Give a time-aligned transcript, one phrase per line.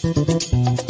[0.00, 0.87] Odin's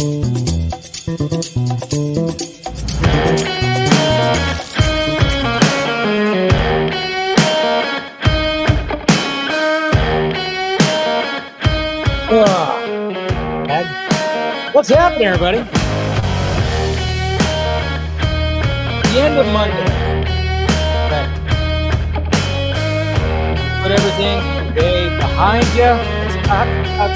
[26.99, 27.15] some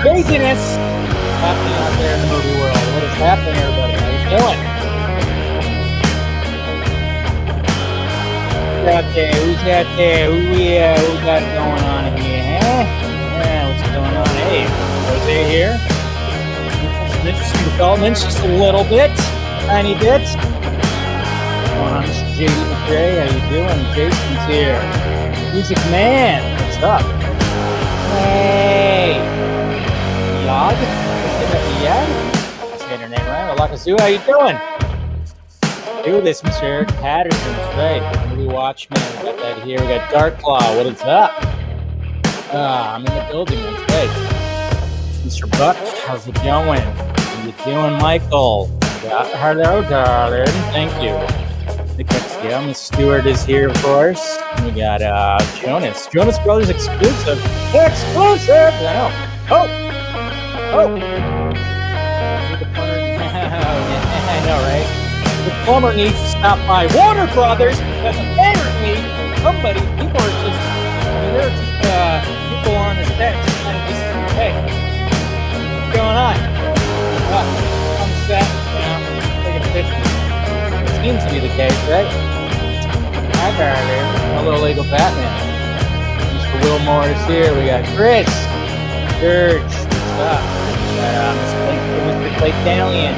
[0.00, 0.76] craziness
[1.42, 2.78] happening out there in the movie world.
[2.94, 3.98] What is happening, everybody?
[3.98, 4.58] How you doing?
[8.78, 9.32] Who's out there?
[9.34, 10.30] Who's out there?
[10.30, 12.60] Who we uh, who got going on here?
[12.62, 12.86] Huh?
[13.42, 14.26] Yeah, what's going on?
[14.46, 14.70] Hey,
[15.26, 15.74] they here?
[17.10, 19.10] Some interesting developments, just a little bit,
[19.66, 20.22] tiny bit.
[20.22, 20.36] What's
[21.74, 22.22] going on, Mr.
[22.38, 23.18] JD McRae?
[23.18, 23.80] How you doing?
[23.96, 24.78] Jason's here.
[25.52, 27.17] Music Man, what's up?
[30.58, 30.74] Yog?
[30.74, 33.56] I'm saying your name right.
[33.56, 34.58] Alakazoo, how you doing?
[36.04, 36.84] Do this, Mr.
[37.00, 37.52] Patterson.
[37.52, 38.28] That's right.
[38.30, 39.00] Movie Watchmen.
[39.18, 39.80] We got that here.
[39.80, 40.76] We got Dark Claw.
[40.76, 41.30] What is up?
[42.52, 43.62] Ah, I'm in the building.
[43.62, 44.10] That's right.
[45.24, 45.48] Mr.
[45.56, 46.80] Buck, how's it going?
[46.80, 48.68] How you doing, Michael?
[49.04, 50.46] Yeah, hello, darling.
[50.72, 51.14] Thank you.
[51.96, 52.04] The
[52.42, 54.38] yeah, Miss Stewart is here, of course.
[54.64, 56.08] We got uh Jonas.
[56.08, 57.38] Jonas Brothers exclusive.
[57.72, 58.74] Exclusive!
[58.74, 59.10] I know.
[59.50, 59.87] Oh!
[60.80, 60.94] Oh!
[60.94, 61.02] I
[64.46, 64.86] know, right?
[65.42, 68.94] The plumber needs to stop by Warner Brothers because apparently
[69.42, 73.58] somebody, people are just, I mean, there are just uh, people on the set just
[73.58, 76.38] kind of hey, what's going on?
[76.38, 77.42] Uh,
[77.98, 79.02] on the set, you know,
[79.50, 80.06] taking pictures.
[81.02, 82.06] Seems to be the case, right?
[83.34, 84.06] Hi, darling.
[84.38, 85.26] A little legal Batman.
[86.38, 86.54] Mr.
[86.62, 87.50] Wilmore is here.
[87.58, 88.30] We got Chris,
[89.18, 90.57] Serge, what's up?
[91.10, 92.38] Uh, Mr.
[92.38, 92.64] Clay, Mr.
[92.64, 93.14] Dalian.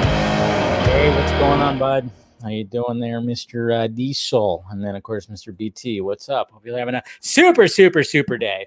[0.87, 2.11] Hey, what's going on, bud?
[2.43, 3.75] How you doing there, Mr.
[3.85, 4.65] Uh, Diesel?
[4.71, 5.55] And then, of course, Mr.
[5.57, 6.01] BT.
[6.01, 6.51] What's up?
[6.51, 8.67] Hope you're having a super, super, super day.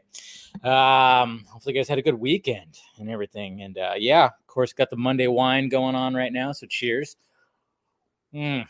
[0.64, 3.62] Um, hopefully, you guys had a good weekend and everything.
[3.64, 6.52] And uh, yeah, of course, got the Monday wine going on right now.
[6.52, 7.16] So cheers.
[8.34, 8.66] Mm.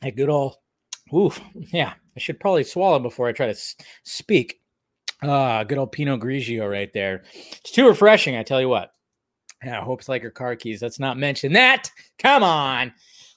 [0.00, 0.56] Hey, good old.
[1.14, 1.40] Oof.
[1.72, 3.74] Yeah, I should probably swallow before I try to s-
[4.04, 4.60] speak.
[5.22, 7.24] Ah, good old Pinot Grigio right there.
[7.34, 8.92] It's too refreshing, I tell you what.
[9.64, 10.82] Yeah, I hope it's like her car keys.
[10.82, 11.90] Let's not mention that.
[12.18, 12.92] Come on.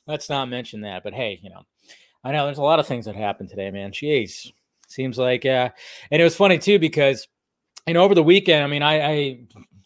[0.07, 1.03] Let's not mention that.
[1.03, 1.63] But hey, you know,
[2.23, 3.91] I know there's a lot of things that happened today, man.
[3.91, 4.51] Jeez.
[4.87, 5.69] Seems like uh
[6.11, 7.27] and it was funny too because
[7.87, 9.15] you know over the weekend, I mean, I I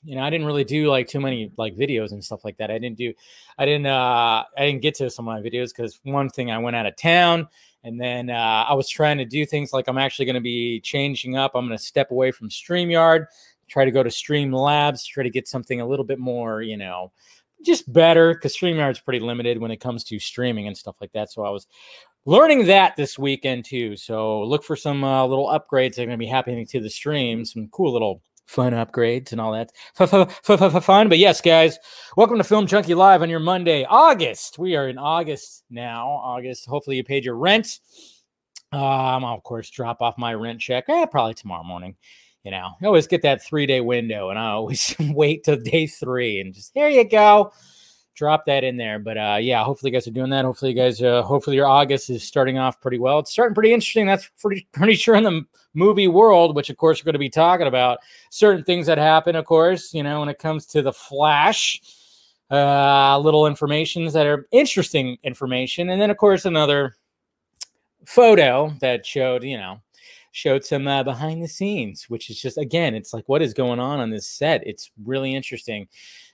[0.04, 2.72] you know, I didn't really do like too many like videos and stuff like that.
[2.72, 3.14] I didn't do
[3.58, 6.58] I didn't uh I didn't get to some of my videos because one thing I
[6.60, 7.48] went out of town
[7.84, 10.82] and then uh, I was trying to do things like I'm actually going to be
[10.82, 11.54] changing up.
[11.56, 13.28] I'm going to step away from StreamYard,
[13.68, 16.78] try to go to Stream Streamlabs, try to get something a little bit more, you
[16.78, 17.12] know,
[17.66, 21.32] just better because StreamYard's pretty limited when it comes to streaming and stuff like that.
[21.32, 21.68] So I was
[22.26, 23.96] learning that this weekend too.
[23.96, 26.90] So look for some uh, little upgrades that are going to be happening to the
[26.90, 29.72] stream, some cool little fun upgrades and all that
[30.84, 31.10] fun.
[31.10, 31.78] But yes, guys,
[32.16, 34.58] welcome to Film Junkee Live on your Monday, August.
[34.58, 36.08] We are in August now.
[36.08, 36.68] August.
[36.68, 37.80] Hopefully, you paid your rent.
[38.72, 40.86] Um, I'll of course drop off my rent check.
[40.90, 41.96] Eh, probably tomorrow morning.
[42.48, 45.86] You know, I always get that three day window, and I always wait till day
[45.86, 47.52] three and just here you go,
[48.16, 49.00] drop that in there.
[49.00, 50.46] But uh, yeah, hopefully you guys are doing that.
[50.46, 53.20] Hopefully you guys, uh, hopefully your August is starting off pretty well.
[53.20, 54.08] It's starting pretty interesting.
[54.08, 55.44] That's pretty pretty sure in the
[55.74, 58.00] movie world, which of course we're going to be talking about
[58.30, 59.36] certain things that happen.
[59.36, 61.82] Of course, you know when it comes to the Flash,
[62.50, 66.96] uh, little informations that are interesting information, and then of course another
[68.06, 69.82] photo that showed you know
[70.32, 73.80] showed some uh, behind the scenes, which is just again, it's like what is going
[73.80, 74.66] on on this set.
[74.66, 75.88] It's really interesting.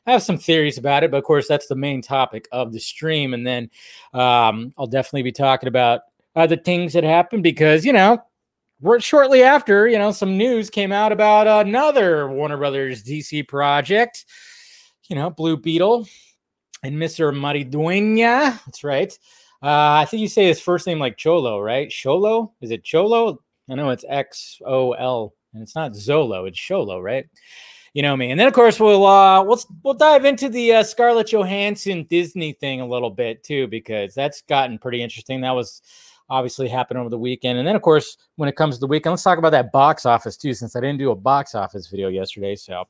[0.06, 2.80] I have some theories about it, but of course, that's the main topic of the
[2.80, 3.34] stream.
[3.34, 3.70] And then
[4.14, 6.02] um, I'll definitely be talking about
[6.36, 8.22] other things that happened because you know,
[9.00, 14.26] shortly after you know some news came out about another Warner Brothers DC project.
[15.10, 16.08] You know, Blue Beetle
[16.84, 18.60] and Mister Mariduena.
[18.66, 19.18] That's right.
[19.62, 21.90] Uh, I think you say his first name like Cholo, right?
[21.90, 22.52] Cholo?
[22.60, 23.40] Is it Cholo?
[23.70, 26.48] I know it's X O L, and it's not Zolo.
[26.48, 27.26] It's Sholo, right?
[27.94, 28.32] You know me.
[28.32, 32.54] And then of course we'll uh we'll we'll dive into the uh, Scarlett Johansson Disney
[32.54, 35.42] thing a little bit too because that's gotten pretty interesting.
[35.42, 35.84] That was
[36.28, 37.60] obviously happened over the weekend.
[37.60, 40.08] And then of course when it comes to the weekend, let's talk about that box
[40.08, 42.56] office too since I didn't do a box office video yesterday.
[42.56, 42.86] So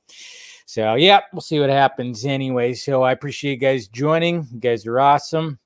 [0.65, 2.73] so yeah, we'll see what happens anyway.
[2.73, 4.47] So I appreciate you guys joining.
[4.53, 5.59] You guys are awesome.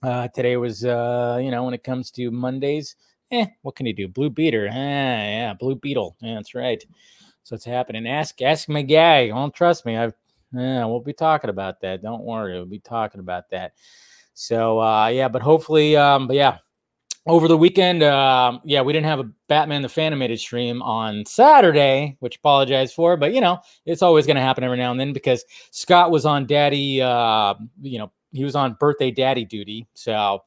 [0.00, 2.94] Uh, today was uh, you know, when it comes to Mondays,
[3.30, 4.08] Eh, what can he do?
[4.08, 4.68] Blue Beater.
[4.70, 6.16] Ah, yeah, Blue Beetle.
[6.20, 6.82] Yeah, that's right.
[7.42, 8.06] So it's happening.
[8.06, 9.28] Ask ask my guy.
[9.28, 9.96] Don't trust me.
[9.96, 10.14] I've
[10.52, 12.02] yeah, we'll be talking about that.
[12.02, 13.72] Don't worry, we'll be talking about that.
[14.34, 16.58] So uh, yeah, but hopefully, um, but yeah,
[17.26, 22.16] over the weekend, uh, yeah, we didn't have a Batman the Fanimated stream on Saturday,
[22.20, 25.12] which apologize for, but you know, it's always going to happen every now and then
[25.12, 29.86] because Scott was on daddy, uh, you know, he was on birthday daddy duty.
[29.94, 30.42] So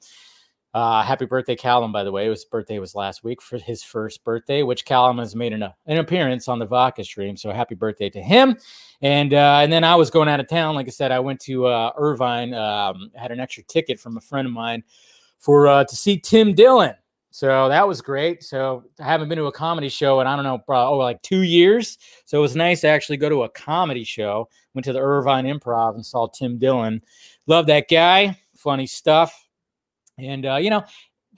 [0.74, 2.30] uh, happy birthday, Callum, by the way.
[2.30, 5.98] His birthday was last week for his first birthday, which Callum has made an, an
[5.98, 7.36] appearance on the Vodka stream.
[7.36, 8.56] So happy birthday to him.
[9.02, 10.76] And uh, and then I was going out of town.
[10.76, 14.22] Like I said, I went to uh, Irvine, um, had an extra ticket from a
[14.22, 14.84] friend of mine
[15.40, 16.94] for uh, to see Tim Dillon.
[17.32, 18.44] So that was great.
[18.44, 21.42] So I haven't been to a comedy show in I don't know, oh, like two
[21.44, 21.98] years.
[22.26, 24.50] So it was nice to actually go to a comedy show.
[24.76, 27.02] Went to the Irvine Improv and saw Tim Dillon.
[27.48, 28.38] Love that guy.
[28.56, 29.49] Funny stuff
[30.22, 30.84] and uh, you know,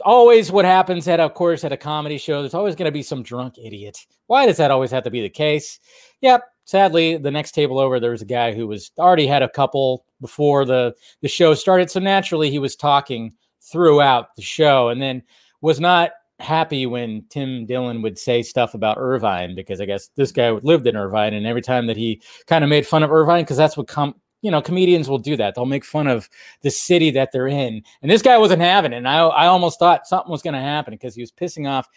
[0.03, 3.03] always what happens at, of course, at a comedy show, there's always going to be
[3.03, 3.97] some drunk idiot.
[4.27, 5.79] Why does that always have to be the case?
[6.21, 6.43] Yep.
[6.65, 10.05] Sadly, the next table over, there was a guy who was already had a couple
[10.21, 11.89] before the the show started.
[11.89, 15.23] So naturally, he was talking throughout the show, and then
[15.61, 20.31] was not happy when Tim Dillon would say stuff about Irvine because I guess this
[20.31, 23.43] guy lived in Irvine, and every time that he kind of made fun of Irvine
[23.43, 25.55] because that's what com- you know, comedians will do that.
[25.55, 26.29] They'll make fun of
[26.61, 27.83] the city that they're in.
[28.01, 28.97] And this guy wasn't having it.
[28.97, 31.87] And I, I almost thought something was going to happen because he was pissing off.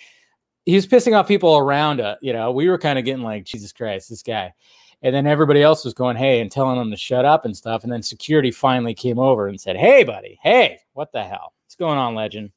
[0.67, 2.19] He was pissing off people around it.
[2.23, 4.53] You know, we were kind of getting like, Jesus Christ, this guy.
[5.03, 7.83] And then everybody else was going, hey, and telling him to shut up and stuff.
[7.83, 11.53] And then security finally came over and said, hey, buddy, hey, what the hell?
[11.65, 12.53] What's going on, legend?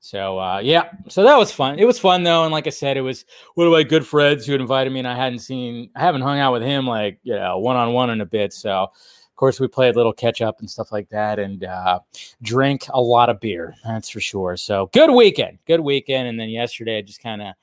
[0.00, 1.78] So uh, yeah, so that was fun.
[1.78, 3.24] It was fun though, and like I said, it was
[3.54, 6.22] one of my good friends who had invited me, and I hadn't seen, I haven't
[6.22, 8.52] hung out with him like you know one on one in a bit.
[8.52, 8.90] So of
[9.36, 12.00] course we played a little catch up and stuff like that, and uh,
[12.42, 13.74] drank a lot of beer.
[13.84, 14.56] That's for sure.
[14.56, 16.28] So good weekend, good weekend.
[16.28, 17.54] And then yesterday, I just kind of,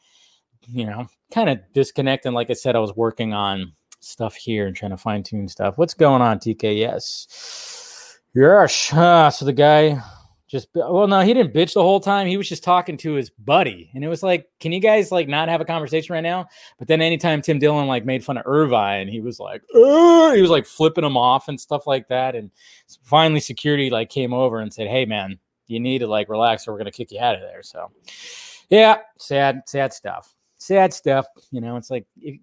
[0.68, 2.34] you know, kind of disconnecting.
[2.34, 5.78] Like I said, I was working on stuff here and trying to fine tune stuff.
[5.78, 6.78] What's going on, TK?
[6.78, 8.18] Yes.
[8.34, 8.94] Yes.
[8.94, 10.02] Uh, so the guy
[10.48, 12.26] just well no he didn't bitch the whole time.
[12.28, 13.92] He was just talking to his buddy.
[13.94, 16.48] And it was like can you guys like not have a conversation right now?
[16.80, 20.36] But then anytime tim dillon like made fun of irvine he was like Ugh!
[20.36, 22.36] he was like flipping him off and stuff like that.
[22.36, 22.52] And
[23.04, 26.72] finally security like came over and said hey man you need to like relax or
[26.72, 27.62] we're gonna kick you out of there.
[27.62, 27.92] So
[28.70, 30.34] yeah sad sad stuff.
[30.60, 32.40] Sad stuff you know it's like if,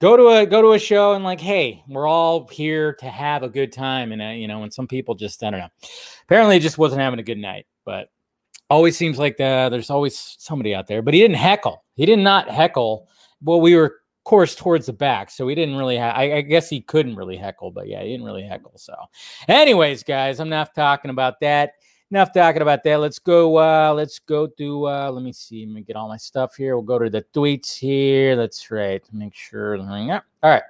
[0.00, 3.42] go to a go to a show and like hey we're all here to have
[3.42, 5.68] a good time and uh, you know and some people just i don't know
[6.24, 8.08] apparently just wasn't having a good night but
[8.68, 11.84] always seems like the, there's always somebody out there but he didn't heckle.
[11.94, 13.08] He did not heckle.
[13.42, 16.68] Well we were course towards the back so he didn't really have I, I guess
[16.68, 18.94] he couldn't really heckle but yeah he didn't really heckle so.
[19.46, 21.74] Anyways guys i'm not talking about that
[22.10, 22.96] enough talking about that.
[22.96, 23.58] Let's go.
[23.58, 24.88] Uh, let's go to.
[24.88, 25.66] Uh, let me see.
[25.66, 26.76] Let me get all my stuff here.
[26.76, 28.36] We'll go to the tweets here.
[28.36, 29.02] That's right.
[29.12, 29.78] Make sure.
[29.78, 30.62] All right.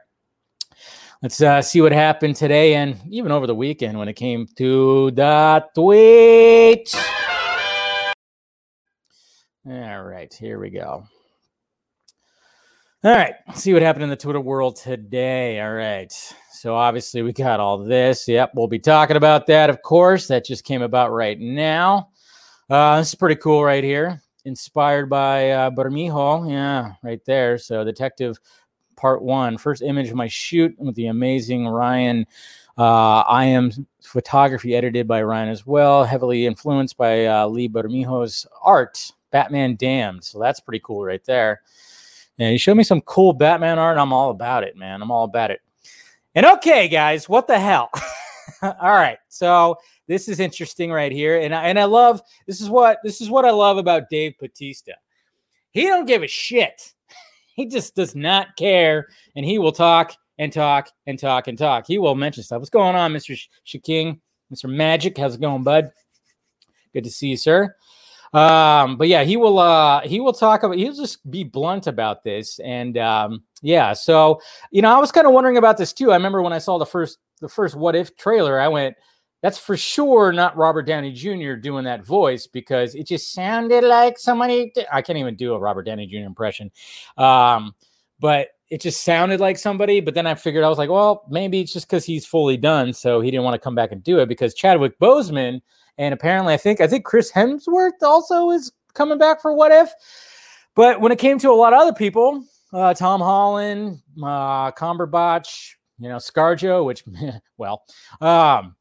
[1.22, 5.10] Let's uh, see what happened today and even over the weekend when it came to
[5.12, 6.94] the tweets.
[9.68, 11.08] All right, here we go.
[13.06, 15.60] All right, see what happened in the Twitter world today.
[15.60, 16.12] All right.
[16.50, 18.26] So obviously we got all this.
[18.26, 20.26] Yep, we'll be talking about that, of course.
[20.26, 22.08] That just came about right now.
[22.68, 24.20] Uh, this is pretty cool right here.
[24.44, 26.50] Inspired by uh, Bermejo.
[26.50, 27.58] Yeah, right there.
[27.58, 28.40] So Detective
[28.96, 29.56] Part One.
[29.56, 32.26] First image of my shoot with the amazing Ryan.
[32.76, 36.02] Uh, I am photography edited by Ryan as well.
[36.02, 39.12] Heavily influenced by uh, Lee Bermejo's art.
[39.30, 40.24] Batman Damned.
[40.24, 41.62] So that's pretty cool right there.
[42.38, 43.98] And he showed me some cool Batman art.
[43.98, 45.02] I'm all about it, man.
[45.02, 45.60] I'm all about it.
[46.34, 47.90] And okay, guys, what the hell?
[48.62, 49.76] All right, so
[50.06, 53.28] this is interesting right here, and I, and I love this is what this is
[53.28, 54.92] what I love about Dave Batista.
[55.72, 56.92] He don't give a shit.
[57.54, 61.86] He just does not care, and he will talk and talk and talk and talk.
[61.86, 62.58] He will mention stuff.
[62.58, 65.16] What's going on, Mister Shaking, Mister Magic?
[65.16, 65.90] How's it going, bud?
[66.92, 67.74] Good to see you, sir.
[68.32, 72.24] Um, but yeah, he will uh he will talk about he'll just be blunt about
[72.24, 72.58] this.
[72.60, 74.40] And um, yeah, so
[74.70, 76.12] you know, I was kind of wondering about this too.
[76.12, 78.96] I remember when I saw the first the first what if trailer, I went,
[79.42, 81.54] that's for sure not Robert Downey Jr.
[81.54, 84.72] doing that voice because it just sounded like somebody.
[84.92, 86.26] I can't even do a Robert Downey Jr.
[86.26, 86.70] impression,
[87.16, 87.74] um,
[88.18, 90.00] but it just sounded like somebody.
[90.00, 92.92] But then I figured I was like, well, maybe it's just because he's fully done,
[92.92, 95.60] so he didn't want to come back and do it because Chadwick Boseman
[95.98, 99.90] and apparently, I think I think Chris Hemsworth also is coming back for What If.
[100.74, 105.72] But when it came to a lot of other people, uh, Tom Holland, uh, Cumberbatch,
[105.98, 107.04] you know, ScarJo, which,
[107.56, 107.82] well,
[108.20, 108.76] um,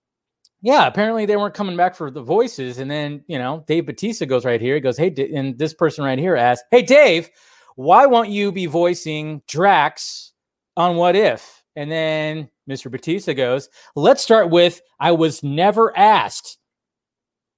[0.61, 2.79] yeah, apparently they weren't coming back for the voices.
[2.79, 4.75] And then, you know, Dave Batista goes right here.
[4.75, 7.29] He goes, Hey, and this person right here asks, Hey, Dave,
[7.75, 10.33] why won't you be voicing Drax
[10.75, 11.63] on What If?
[11.75, 12.89] And then Mr.
[12.89, 16.57] Batista goes, Let's start with I was never asked.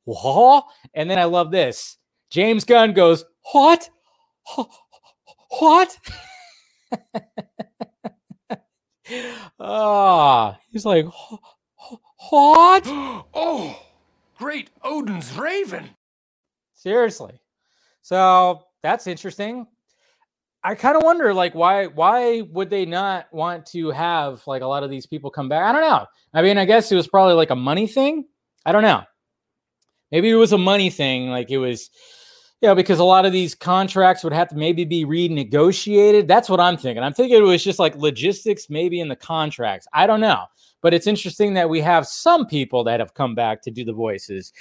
[0.07, 0.65] What?
[0.93, 1.97] And then I love this.
[2.29, 3.89] James Gunn goes, What?
[5.59, 5.97] What?
[9.59, 11.05] Ah, oh, he's like,
[12.29, 12.83] what?
[13.33, 13.79] oh,
[14.37, 15.89] great Odin's raven.
[16.73, 17.39] Seriously.
[18.01, 19.65] So that's interesting.
[20.63, 24.67] I kind of wonder, like, why why would they not want to have like a
[24.67, 25.63] lot of these people come back?
[25.63, 26.05] I don't know.
[26.33, 28.25] I mean, I guess it was probably like a money thing.
[28.65, 29.03] I don't know.
[30.11, 31.89] Maybe it was a money thing, like it was,
[32.61, 36.27] you know, because a lot of these contracts would have to maybe be renegotiated.
[36.27, 37.03] That's what I'm thinking.
[37.03, 39.87] I'm thinking it was just like logistics, maybe in the contracts.
[39.93, 40.45] I don't know.
[40.81, 43.93] But it's interesting that we have some people that have come back to do the
[43.93, 44.53] voices,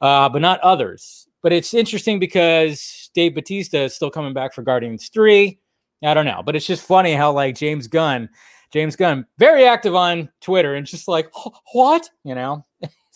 [0.00, 1.28] uh, but not others.
[1.42, 5.58] But it's interesting because Dave Batista is still coming back for Guardians 3.
[6.02, 6.42] I don't know.
[6.44, 8.28] But it's just funny how, like, James Gunn,
[8.72, 11.30] James Gunn, very active on Twitter and just like,
[11.72, 12.08] what?
[12.24, 12.64] You know?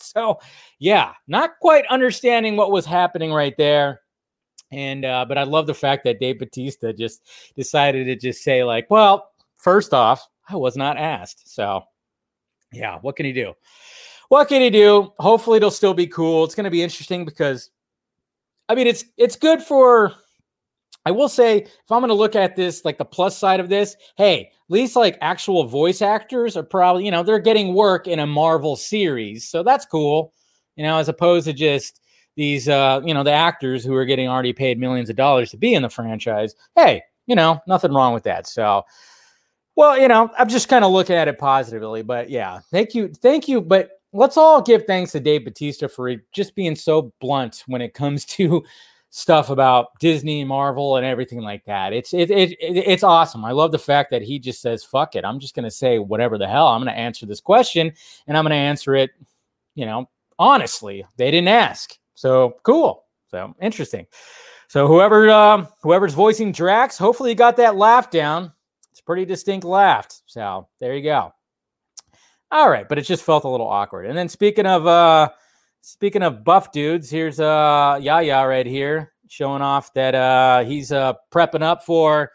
[0.01, 0.39] So,
[0.79, 4.01] yeah, not quite understanding what was happening right there.
[4.71, 8.63] And, uh, but I love the fact that Dave Batista just decided to just say,
[8.63, 11.53] like, well, first off, I was not asked.
[11.53, 11.83] So,
[12.71, 13.53] yeah, what can he do?
[14.29, 15.11] What can he do?
[15.17, 16.43] Hopefully, it'll still be cool.
[16.43, 17.71] It's going to be interesting because,
[18.67, 20.13] I mean, it's it's good for.
[21.05, 23.69] I will say, if I'm going to look at this, like the plus side of
[23.69, 28.07] this, hey, at least like actual voice actors are probably, you know, they're getting work
[28.07, 30.33] in a Marvel series, so that's cool,
[30.75, 32.01] you know, as opposed to just
[32.35, 35.57] these, uh, you know, the actors who are getting already paid millions of dollars to
[35.57, 36.55] be in the franchise.
[36.75, 38.47] Hey, you know, nothing wrong with that.
[38.47, 38.83] So
[39.79, 43.07] well, you know, I'm just kind of looking at it positively, but yeah, thank you,
[43.07, 43.61] thank you.
[43.61, 47.93] But let's all give thanks to Dave Batista for just being so blunt when it
[47.93, 48.61] comes to
[49.11, 51.93] stuff about Disney, Marvel, and everything like that.
[51.93, 53.43] It's it, it, it it's awesome.
[53.43, 55.99] I love the fact that he just says, "Fuck it, I'm just going to say
[55.99, 56.67] whatever the hell.
[56.67, 57.91] I'm going to answer this question,
[58.27, 59.11] and I'm going to answer it,
[59.75, 61.05] you know, honestly.
[61.17, 63.05] They didn't ask, so cool.
[63.29, 64.07] So interesting.
[64.67, 68.51] So whoever uh, whoever's voicing Drax, hopefully you got that laugh down
[68.91, 70.07] It's pretty distinct laugh.
[70.27, 71.33] So there you go.
[72.51, 74.05] All right, but it just felt a little awkward.
[74.05, 75.29] And then speaking of uh
[75.81, 81.13] speaking of buff dudes, here's uh Yahya right here showing off that uh he's uh
[81.31, 82.31] prepping up for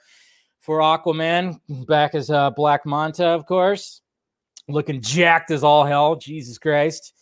[0.60, 4.00] for Aquaman back as uh Black Manta, of course.
[4.68, 6.16] Looking jacked as all hell.
[6.16, 7.12] Jesus Christ.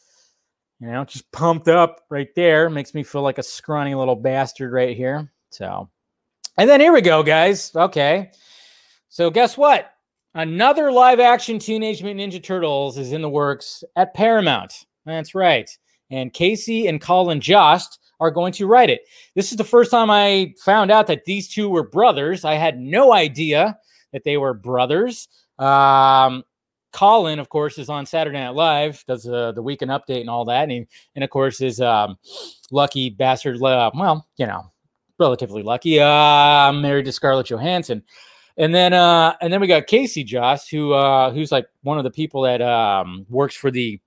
[0.80, 2.68] You know, just pumped up right there.
[2.68, 5.32] Makes me feel like a scrawny little bastard right here.
[5.50, 5.88] So,
[6.58, 7.74] and then here we go, guys.
[7.74, 8.30] Okay.
[9.08, 9.92] So guess what?
[10.34, 14.86] Another live action Teenage Mutant Ninja Turtles is in the works at Paramount.
[15.04, 15.70] That's right.
[16.12, 19.00] And Casey and Colin Jost are going to write it.
[19.34, 22.44] This is the first time I found out that these two were brothers.
[22.44, 23.76] I had no idea
[24.12, 25.26] that they were brothers.
[25.58, 26.44] Um,
[26.92, 30.44] Colin, of course, is on Saturday Night Live, does uh, the weekend update and all
[30.44, 32.18] that, and he, and of course is um,
[32.70, 33.60] lucky bastard.
[33.62, 34.70] Uh, well, you know,
[35.18, 35.98] relatively lucky.
[35.98, 38.02] Uh, married to Scarlett Johansson.
[38.58, 42.04] And then uh and then we got Casey Jost, who uh who's like one of
[42.04, 43.98] the people that um works for the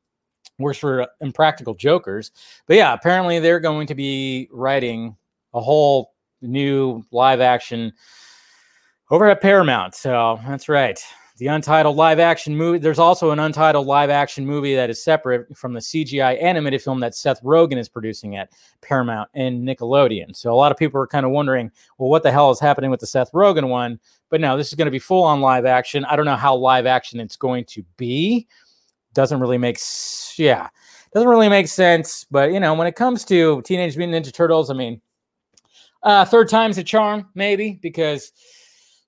[0.60, 2.32] works for Impractical Jokers.
[2.68, 5.16] But yeah, apparently they're going to be writing
[5.54, 7.94] a whole new live action
[9.12, 9.96] over at Paramount.
[9.96, 11.00] So that's right
[11.38, 12.78] the untitled live action movie.
[12.78, 17.02] There's also an untitled live action movie that is separate from the CGI animated film
[17.02, 20.36] that Seth Rogen is producing at Paramount and Nickelodeon.
[20.36, 22.90] So a lot of people are kind of wondering, well, what the hell is happening
[22.90, 24.00] with the Seth Rogen one?
[24.30, 26.06] But no, this is going to be full on live action.
[26.06, 28.48] I don't know how live action it's going to be.
[29.16, 29.80] Doesn't really make
[30.38, 30.70] yeah,
[31.14, 32.26] doesn't really make sense.
[32.30, 35.02] But you know, when it comes to Teenage Mutant Ninja Turtles, I mean,
[36.04, 38.32] uh, third time's a charm, maybe because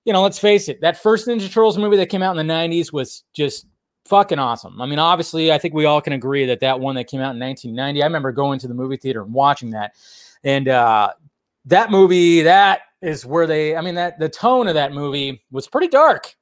[0.04, 2.52] you know, let's face it, that first Ninja Turtles movie that came out in the
[2.52, 3.66] 90s was just
[4.06, 4.80] fucking awesome.
[4.80, 7.34] I mean, obviously, I think we all can agree that that one that came out
[7.34, 9.92] in 1990, I remember going to the movie theater and watching that.
[10.44, 11.12] And uh,
[11.66, 15.68] that movie, that is where they, I mean, that the tone of that movie was
[15.68, 16.34] pretty dark.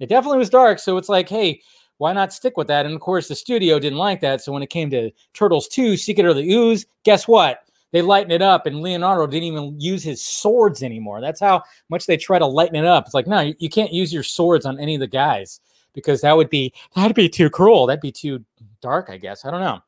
[0.00, 0.78] It definitely was dark.
[0.78, 1.62] So it's like, hey,
[1.98, 2.86] why not stick with that?
[2.86, 4.40] And of course, the studio didn't like that.
[4.42, 7.64] So when it came to Turtles 2, Secret of the Ooze, guess what?
[7.94, 11.20] they lighten it up, and Leonardo didn't even use his swords anymore.
[11.20, 13.04] That's how much they try to lighten it up.
[13.06, 15.60] It's like, no, you, can't use your swords on any of the guys
[15.92, 17.86] because that would be that'd be too cruel.
[17.86, 18.44] That'd be too
[18.82, 19.44] dark, I guess.
[19.44, 19.78] I don't know.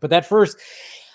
[0.00, 0.58] But that first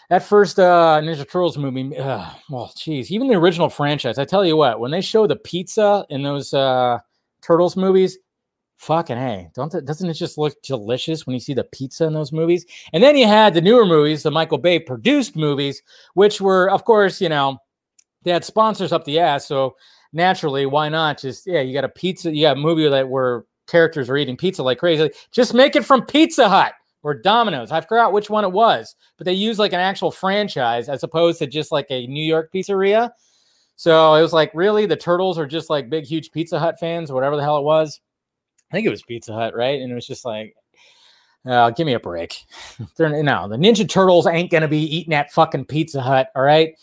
[0.10, 4.18] that first uh, Ninja Turtles movie, uh, well, geez, even the original franchise.
[4.18, 7.00] I tell you what, when they show the pizza in those uh,
[7.42, 8.18] Turtles movies,
[8.82, 12.14] fucking hey, don't th- doesn't it just look delicious when you see the pizza in
[12.14, 12.66] those movies?
[12.94, 15.84] And then you had the newer movies, the Michael Bay produced movies,
[16.16, 17.60] which were, of course, you know,
[18.24, 19.48] they had sponsors up the ass.
[19.48, 19.76] So
[20.14, 23.46] naturally, why not just yeah, you got a pizza, you got a movie that where
[23.68, 25.12] characters are eating pizza like crazy.
[25.32, 26.74] Just make it from Pizza Hut
[27.04, 27.72] or Domino's.
[27.72, 31.38] I forgot which one it was, but they used like an actual franchise as opposed
[31.40, 33.12] to just like a New York pizzeria.
[33.76, 37.10] So it was like, really, the turtles are just like big, huge Pizza Hut fans,
[37.10, 38.00] or whatever the hell it was.
[38.72, 39.82] I think it was Pizza Hut, right?
[39.82, 40.56] And it was just like,
[41.46, 42.38] uh, give me a break.
[42.80, 42.86] no,
[43.48, 46.76] the Ninja Turtles ain't gonna be eating at fucking Pizza Hut, all right?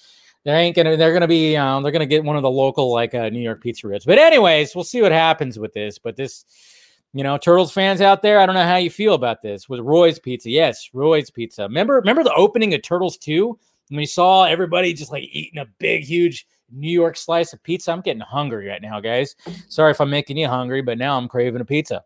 [0.45, 0.97] They ain't gonna.
[0.97, 1.57] They're gonna be.
[1.57, 4.05] Um, they're gonna get one of the local like uh, New York pizzerias.
[4.05, 5.99] But anyways, we'll see what happens with this.
[5.99, 6.45] But this,
[7.13, 9.81] you know, Turtles fans out there, I don't know how you feel about this with
[9.81, 10.51] Roy's Pizza.
[10.51, 11.63] Yes, Roy's Pizza.
[11.65, 15.67] Remember, remember the opening of Turtles Two when we saw everybody just like eating a
[15.79, 17.93] big, huge New York slice of pizza.
[17.93, 19.37] I'm getting hungry right now, guys.
[19.69, 22.05] Sorry if I'm making you hungry, but now I'm craving a pizza.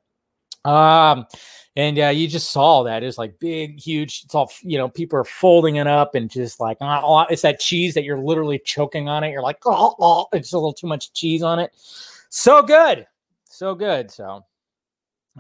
[0.64, 1.26] Um,
[1.75, 4.23] and uh, you just saw that it's like big, huge.
[4.25, 4.88] It's all you know.
[4.88, 8.59] People are folding it up and just like oh, it's that cheese that you're literally
[8.59, 9.31] choking on it.
[9.31, 11.73] You're like oh, oh, it's a little too much cheese on it.
[12.28, 13.07] So good,
[13.49, 14.11] so good.
[14.11, 14.45] So,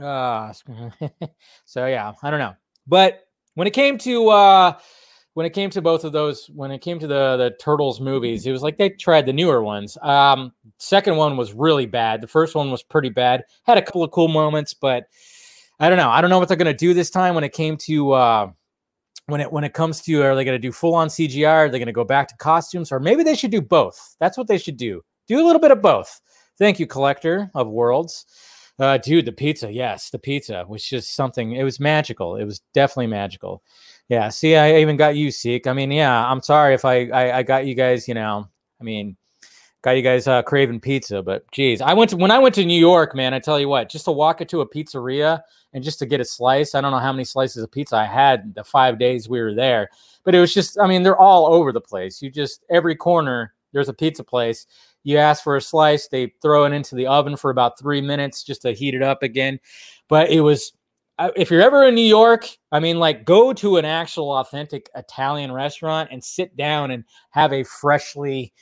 [0.00, 0.52] uh,
[1.66, 2.54] so yeah, I don't know,
[2.86, 4.78] but when it came to uh
[5.34, 8.46] when it came to both of those, when it came to the the Turtles movies,
[8.46, 9.96] it was like they tried the newer ones.
[10.02, 12.20] Um, second one was really bad.
[12.20, 13.44] The first one was pretty bad.
[13.64, 15.04] Had a couple of cool moments, but
[15.80, 16.10] I don't know.
[16.10, 18.50] I don't know what they're gonna do this time when it came to uh,
[19.26, 21.48] when it when it comes to are they gonna do full on CGI?
[21.48, 22.92] Are they gonna go back to costumes?
[22.92, 24.16] Or maybe they should do both.
[24.20, 25.02] That's what they should do.
[25.28, 26.20] Do a little bit of both.
[26.58, 28.26] Thank you, collector of worlds.
[28.78, 31.52] Uh, dude, the pizza, yes, the pizza was just something.
[31.52, 32.36] It was magical.
[32.36, 33.62] It was definitely magical.
[34.12, 34.28] Yeah.
[34.28, 35.66] See, I even got you, Seek.
[35.66, 38.46] I mean, yeah, I'm sorry if I, I, I got you guys, you know,
[38.78, 39.16] I mean,
[39.80, 42.64] got you guys uh, craving pizza, but geez, I went to, when I went to
[42.66, 45.40] New York, man, I tell you what, just to walk into a pizzeria
[45.72, 48.04] and just to get a slice, I don't know how many slices of pizza I
[48.04, 49.88] had the five days we were there,
[50.24, 52.20] but it was just, I mean, they're all over the place.
[52.20, 54.66] You just, every corner, there's a pizza place.
[55.04, 58.44] You ask for a slice, they throw it into the oven for about three minutes
[58.44, 59.58] just to heat it up again.
[60.08, 60.74] But it was,
[61.36, 65.52] if you're ever in New York, I mean, like go to an actual authentic Italian
[65.52, 68.52] restaurant and sit down and have a freshly,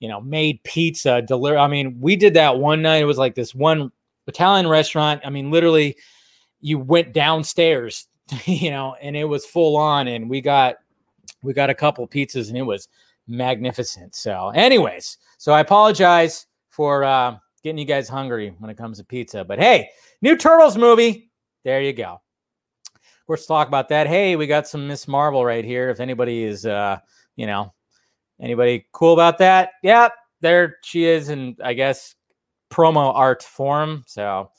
[0.00, 1.58] you know, made pizza deliver.
[1.58, 3.02] I mean, we did that one night.
[3.02, 3.92] It was like this one
[4.26, 5.20] Italian restaurant.
[5.24, 5.96] I mean, literally,
[6.60, 8.08] you went downstairs,
[8.44, 10.76] you know, and it was full on, and we got
[11.42, 12.88] we got a couple pizzas, and it was
[13.26, 14.14] magnificent.
[14.14, 19.04] So, anyways, so I apologize for uh, getting you guys hungry when it comes to
[19.04, 19.90] pizza, but hey,
[20.22, 21.27] new Turtles movie
[21.68, 22.22] there you go.
[23.28, 24.06] Let's talk about that.
[24.06, 25.90] Hey, we got some Miss Marvel right here.
[25.90, 26.96] If anybody is, uh,
[27.36, 27.74] you know,
[28.40, 29.72] anybody cool about that?
[29.82, 32.14] Yep, there she is, and I guess
[32.70, 34.02] promo art form.
[34.06, 34.50] So,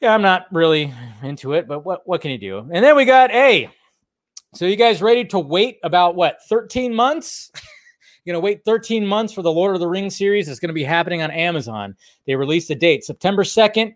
[0.00, 2.58] yeah, I'm not really into it, but what what can you do?
[2.58, 3.68] And then we got a.
[4.54, 7.50] So you guys ready to wait about what 13 months?
[8.24, 10.48] You're gonna wait 13 months for the Lord of the Rings series.
[10.48, 11.96] It's gonna be happening on Amazon.
[12.24, 13.94] They released a date, September 2nd.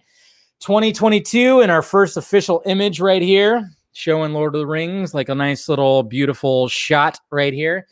[0.62, 5.34] 2022 and our first official image right here showing Lord of the Rings, like a
[5.34, 7.88] nice little beautiful shot right here.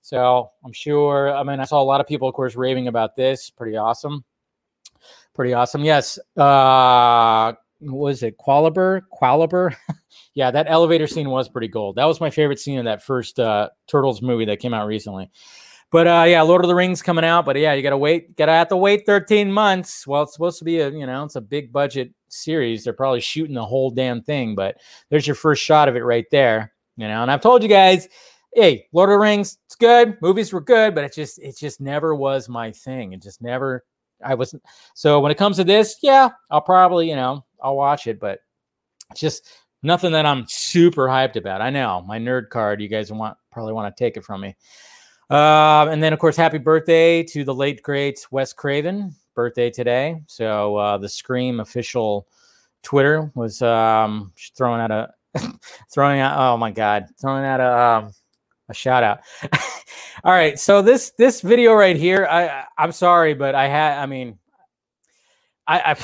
[0.00, 3.16] So I'm sure, I mean, I saw a lot of people, of course, raving about
[3.16, 3.50] this.
[3.50, 4.24] Pretty awesome.
[5.34, 5.84] Pretty awesome.
[5.84, 6.18] Yes.
[6.38, 9.02] Uh, was it Qualiber?
[9.20, 9.76] Qualiber?
[10.34, 11.96] yeah, that elevator scene was pretty gold.
[11.96, 15.30] That was my favorite scene in that first uh, Turtles movie that came out recently.
[15.90, 17.44] But uh, yeah, Lord of the Rings coming out.
[17.44, 18.36] But yeah, you gotta wait.
[18.36, 20.06] Gotta have to wait 13 months.
[20.06, 22.84] Well, it's supposed to be a you know it's a big budget series.
[22.84, 24.54] They're probably shooting the whole damn thing.
[24.54, 24.76] But
[25.08, 26.72] there's your first shot of it right there.
[26.96, 28.08] You know, and I've told you guys,
[28.54, 30.16] hey, Lord of the Rings, it's good.
[30.22, 33.12] Movies were good, but it just it just never was my thing.
[33.12, 33.84] It just never.
[34.24, 34.62] I wasn't.
[34.94, 38.40] So when it comes to this, yeah, I'll probably you know I'll watch it, but
[39.10, 39.48] it's just
[39.82, 41.62] nothing that I'm super hyped about.
[41.62, 42.80] I know my nerd card.
[42.80, 44.56] You guys want probably want to take it from me.
[45.30, 49.14] Uh, and then, of course, happy birthday to the late great Wes Craven.
[49.34, 50.20] Birthday today.
[50.26, 52.26] So uh, the Scream official
[52.82, 55.14] Twitter was um, throwing out a
[55.92, 56.38] throwing out.
[56.38, 58.12] Oh my God, throwing out a um,
[58.68, 59.20] a shout out.
[60.24, 63.98] All right, so this this video right here, I I'm sorry, but I had.
[63.98, 64.38] I mean,
[65.66, 65.92] I.
[65.92, 65.96] I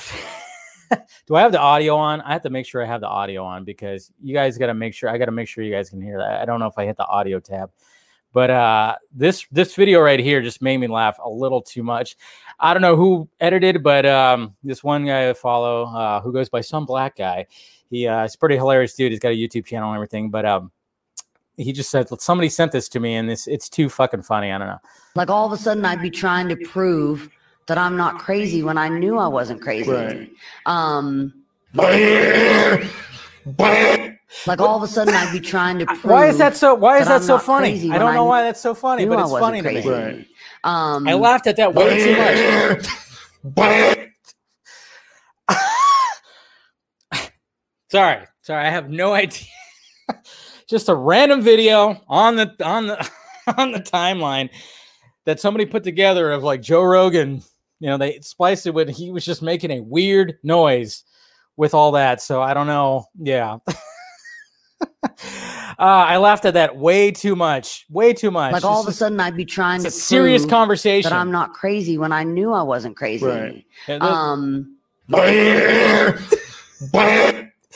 [1.27, 2.21] do I have the audio on?
[2.21, 4.75] I have to make sure I have the audio on because you guys got to
[4.75, 6.41] make sure I got to make sure you guys can hear that.
[6.41, 7.71] I don't know if I hit the audio tab.
[8.37, 12.19] But uh, this this video right here just made me laugh a little too much.
[12.61, 16.51] I don't know who edited, but um, this one guy I follow uh, who goes
[16.51, 17.47] by some black guy.
[17.89, 19.11] He uh, he's pretty hilarious dude.
[19.11, 20.29] He's got a YouTube channel and everything.
[20.29, 20.71] But um,
[21.57, 24.53] he just said somebody sent this to me, and this it's too fucking funny.
[24.53, 24.81] I don't know.
[25.15, 27.31] Like all of a sudden, I'd be trying to prove
[27.69, 29.91] that I'm not crazy when I knew I wasn't crazy.
[29.91, 30.31] Right.
[30.67, 31.33] Um,
[34.47, 36.75] like all of a sudden I'd be trying to prove Why is that so?
[36.75, 37.91] Why is that that, so funny?
[37.91, 39.89] I don't I know why that's so funny, but I it's wasn't funny to me.
[39.89, 40.27] Right.
[40.65, 42.17] Um, I laughed at that way too
[43.55, 43.83] much.
[47.89, 49.49] Sorry, sorry, I have no idea.
[50.69, 53.11] Just a random video on the on the
[53.57, 54.51] on the timeline
[55.25, 57.43] that somebody put together of like Joe Rogan.
[57.79, 61.05] You know, they spliced it with he was just making a weird noise
[61.57, 62.21] with all that.
[62.21, 63.07] So I don't know.
[63.19, 63.59] Yeah.
[64.83, 64.87] Uh,
[65.79, 67.87] I laughed at that way too much.
[67.91, 68.53] Way too much.
[68.53, 71.11] like all It's of a sudden I'd be trying it's to a serious conversation.
[71.11, 73.25] that I'm not crazy when I knew I wasn't crazy.
[73.27, 73.65] Right.
[73.89, 74.77] And then- Um,
[75.09, 75.33] like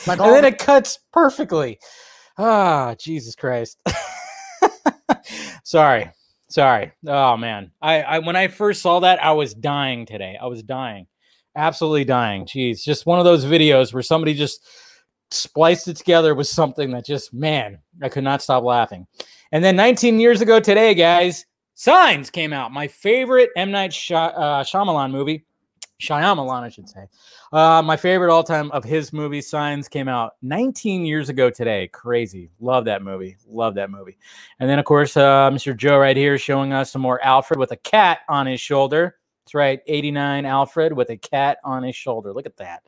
[0.07, 1.79] and then it cuts perfectly.
[2.37, 3.81] Ah, Jesus Christ.
[5.63, 6.11] sorry.
[6.49, 6.91] Sorry.
[7.07, 7.71] Oh man.
[7.81, 10.37] I, I when I first saw that, I was dying today.
[10.41, 11.07] I was dying.
[11.55, 12.45] Absolutely dying.
[12.45, 12.83] Jeez.
[12.83, 14.65] Just one of those videos where somebody just
[15.33, 19.07] spliced it together with something that just, man, I could not stop laughing.
[19.51, 22.71] And then 19 years ago today, guys, Signs came out.
[22.71, 23.71] My favorite M.
[23.71, 25.45] Night Shy- uh, Shyamalan movie.
[26.01, 27.07] Shyamalan, I should say.
[27.51, 31.87] Uh, my favorite all time of his movie, Signs, came out 19 years ago today.
[31.87, 32.49] Crazy.
[32.59, 33.37] Love that movie.
[33.47, 34.17] Love that movie.
[34.59, 35.75] And then, of course, uh, Mr.
[35.75, 39.17] Joe right here showing us some more Alfred with a cat on his shoulder.
[39.45, 39.79] That's right.
[39.87, 42.33] 89 Alfred with a cat on his shoulder.
[42.33, 42.83] Look at that.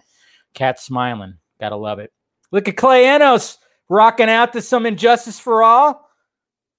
[0.54, 1.36] Cat smiling.
[1.60, 2.12] Gotta love it.
[2.54, 3.58] Look at Clay Enos
[3.90, 6.08] rocking out to some Injustice for All.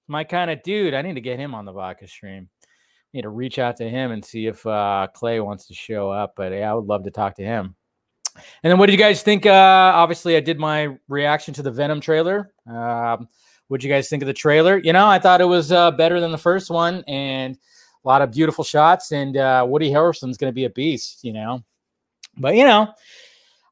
[0.07, 0.93] My kind of dude.
[0.93, 3.89] I need to get him on the vodka stream I need to reach out to
[3.89, 6.33] him and see if uh, Clay wants to show up.
[6.37, 7.75] But yeah, I would love to talk to him.
[8.63, 9.45] And then, what did you guys think?
[9.45, 12.53] Uh, obviously, I did my reaction to the Venom trailer.
[12.67, 13.27] Um,
[13.67, 14.77] what did you guys think of the trailer?
[14.77, 18.21] You know, I thought it was uh, better than the first one, and a lot
[18.21, 19.11] of beautiful shots.
[19.11, 21.63] And uh, Woody Harrelson's going to be a beast, you know.
[22.37, 22.93] But you know,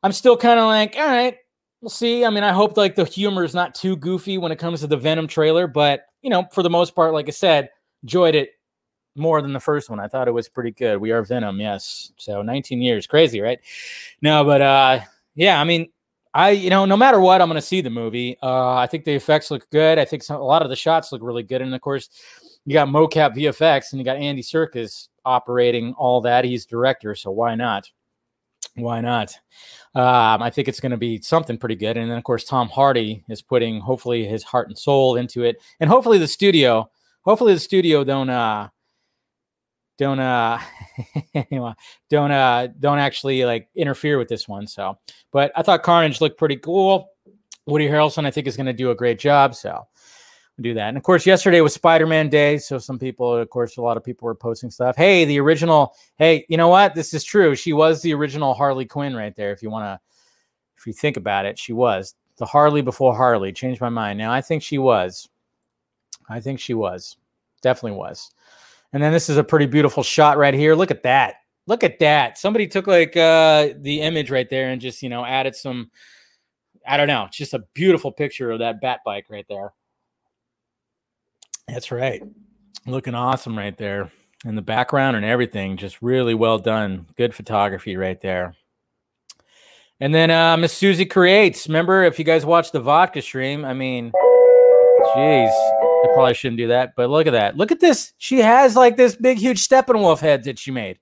[0.01, 1.37] I'm still kind of like, all right,
[1.83, 2.23] we'll see.
[2.23, 4.87] I mean, I hope like the humor is not too goofy when it comes to
[4.87, 7.69] the Venom trailer, but you know, for the most part, like I said,
[8.03, 8.51] enjoyed it
[9.17, 9.99] more than the first one.
[9.99, 10.97] I thought it was pretty good.
[10.97, 12.13] We are Venom, yes.
[12.15, 13.59] So 19 years, crazy, right?
[14.21, 14.99] No, but uh
[15.35, 15.89] yeah, I mean,
[16.33, 18.37] I you know, no matter what, I'm going to see the movie.
[18.41, 19.99] Uh I think the effects look good.
[19.99, 22.09] I think some, a lot of the shots look really good and of course,
[22.65, 26.45] you got mocap VFX and you got Andy Serkis operating all that.
[26.45, 27.91] He's director, so why not?
[28.75, 29.35] Why not?
[29.95, 31.97] Um, I think it's going to be something pretty good.
[31.97, 35.61] And then, of course, Tom Hardy is putting hopefully his heart and soul into it,
[35.79, 36.89] and hopefully the studio,
[37.23, 38.69] hopefully the studio don't uh
[39.99, 40.59] don't uh
[42.09, 44.65] don't uh don't actually like interfere with this one.
[44.65, 44.97] So,
[45.31, 47.09] but I thought Carnage looked pretty cool.
[47.65, 49.55] Woody Harrelson, I think, is going to do a great job.
[49.55, 49.87] So
[50.61, 50.89] do that.
[50.89, 52.57] And of course, yesterday was Spider Man Day.
[52.57, 54.95] So some people, of course, a lot of people were posting stuff.
[54.95, 55.95] Hey, the original.
[56.17, 56.93] Hey, you know what?
[56.93, 57.55] This is true.
[57.55, 59.51] She was the original Harley Quinn right there.
[59.51, 59.99] If you want to,
[60.77, 63.51] if you think about it, she was the Harley before Harley.
[63.51, 64.19] Changed my mind.
[64.19, 65.27] Now I think she was.
[66.29, 67.17] I think she was.
[67.61, 68.31] Definitely was.
[68.91, 70.75] And then this is a pretty beautiful shot right here.
[70.75, 71.35] Look at that.
[71.65, 72.37] Look at that.
[72.37, 75.89] Somebody took like uh the image right there and just, you know, added some
[76.85, 79.73] I don't know, just a beautiful picture of that bat bike right there.
[81.67, 82.21] That's right.
[82.85, 84.11] Looking awesome right there.
[84.45, 87.07] In the background and everything, just really well done.
[87.15, 88.55] Good photography right there.
[90.01, 91.67] And then uh Miss Susie creates.
[91.67, 94.11] Remember, if you guys watched the vodka stream, I mean,
[95.15, 97.55] jeez, I probably shouldn't do that, but look at that.
[97.55, 98.11] Look at this.
[98.17, 100.99] She has like this big, huge Steppenwolf head that she made.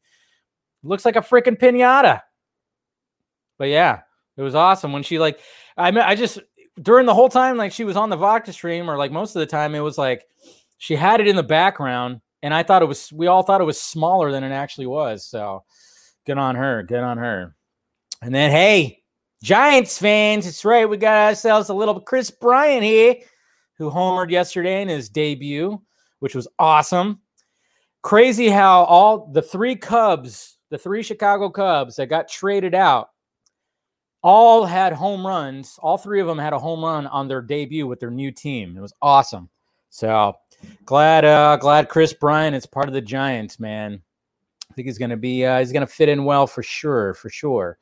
[0.84, 2.21] Looks like a freaking pinata.
[3.58, 4.02] But yeah,
[4.38, 5.39] it was awesome when she like.
[5.78, 6.39] I mean, I just
[6.82, 9.40] during the whole time like she was on the vodka stream, or like most of
[9.40, 10.26] the time, it was like
[10.78, 13.12] she had it in the background, and I thought it was.
[13.12, 15.26] We all thought it was smaller than it actually was.
[15.26, 15.64] So
[16.26, 16.84] good on her.
[16.84, 17.56] Good on her.
[18.22, 19.02] And then hey,
[19.44, 20.88] Giants fans, it's right.
[20.88, 23.16] We got ourselves a little Kris Bryant here
[23.78, 25.82] who homered yesterday in his debut,
[26.20, 27.20] which was awesome.
[28.04, 33.10] Crazy how all the three Cubs, the three Chicago Cubs that got traded out,
[34.24, 35.78] all had home runs.
[35.82, 38.78] All three of them had a home run on their debut with their new team.
[38.78, 39.50] It was awesome.
[39.90, 40.34] So
[40.86, 44.02] glad, uh, glad Kris Bryant is part of the Giants, man.
[44.70, 47.78] I think he's gonna be, uh, he's gonna fit in well for sure, for sure.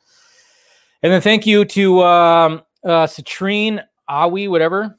[1.03, 4.97] And then thank you to um, uh, Citrine Awi, whatever.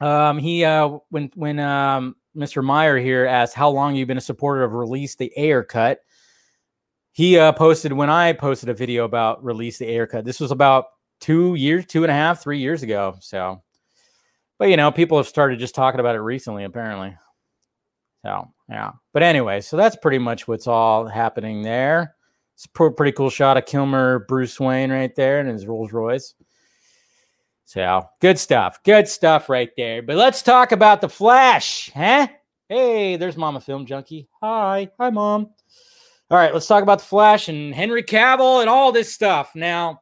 [0.00, 2.64] Um, he uh, when when um, Mr.
[2.64, 6.00] Meyer here asked how long you've been a supporter of Release the Ayer Cut.
[7.20, 10.24] He uh, posted when I posted a video about Release the Ayer Cut.
[10.24, 10.86] This was about
[11.20, 13.18] two years, two and a half, three years ago.
[13.20, 13.62] So,
[14.58, 17.14] but you know, people have started just talking about it recently, apparently.
[18.24, 18.92] So Yeah.
[19.12, 22.14] But anyway, so that's pretty much what's all happening there.
[22.54, 26.32] It's a pretty cool shot of Kilmer Bruce Wayne right there in his Rolls Royce.
[27.66, 28.82] So good stuff.
[28.82, 30.00] Good stuff right there.
[30.00, 32.28] But let's talk about the Flash, huh?
[32.66, 34.26] Hey, there's Mama Film Junkee.
[34.40, 34.88] Hi.
[34.98, 35.50] Hi, Mom.
[36.30, 39.50] All right, let's talk about the Flash and Henry Cavill and all this stuff.
[39.56, 40.00] Now,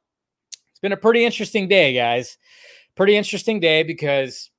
[0.71, 2.37] it's been a pretty interesting day, guys.
[2.97, 4.51] Pretty interesting day because,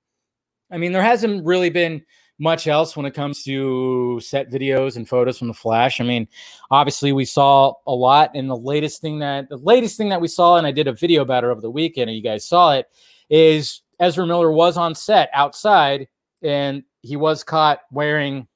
[0.71, 2.03] I mean, there hasn't really been
[2.39, 6.01] much else when it comes to set videos and photos from the Flash.
[6.01, 6.27] I mean,
[6.71, 10.27] obviously we saw a lot, and the latest thing that the latest thing that we
[10.27, 12.73] saw, and I did a video about it over the weekend, and you guys saw
[12.73, 12.87] it,
[13.29, 16.07] is Ezra Miller was on set outside,
[16.41, 18.47] and he was caught wearing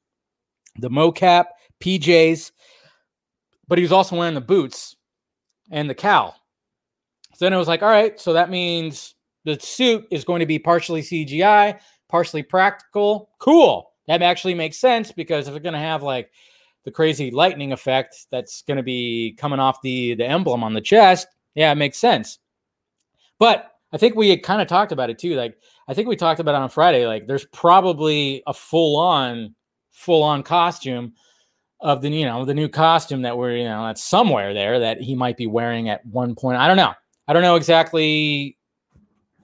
[0.79, 1.45] the mocap,
[1.79, 2.51] PJs,
[3.67, 4.95] but he was also wearing the boots
[5.71, 6.35] and the cowl.
[7.35, 10.45] So then it was like, all right, so that means the suit is going to
[10.45, 13.29] be partially CGI, partially practical.
[13.39, 13.91] Cool.
[14.07, 16.31] That actually makes sense because if they're going to have like
[16.83, 20.81] the crazy lightning effect that's going to be coming off the the emblem on the
[20.81, 22.39] chest, yeah, it makes sense.
[23.39, 25.35] But I think we kind of talked about it too.
[25.35, 27.07] Like I think we talked about it on Friday.
[27.07, 29.55] Like there's probably a full on
[29.91, 31.13] full on costume
[31.83, 35.01] of the you know the new costume that we're you know that's somewhere there that
[35.01, 36.57] he might be wearing at one point.
[36.57, 36.93] I don't know.
[37.27, 38.57] I don't know exactly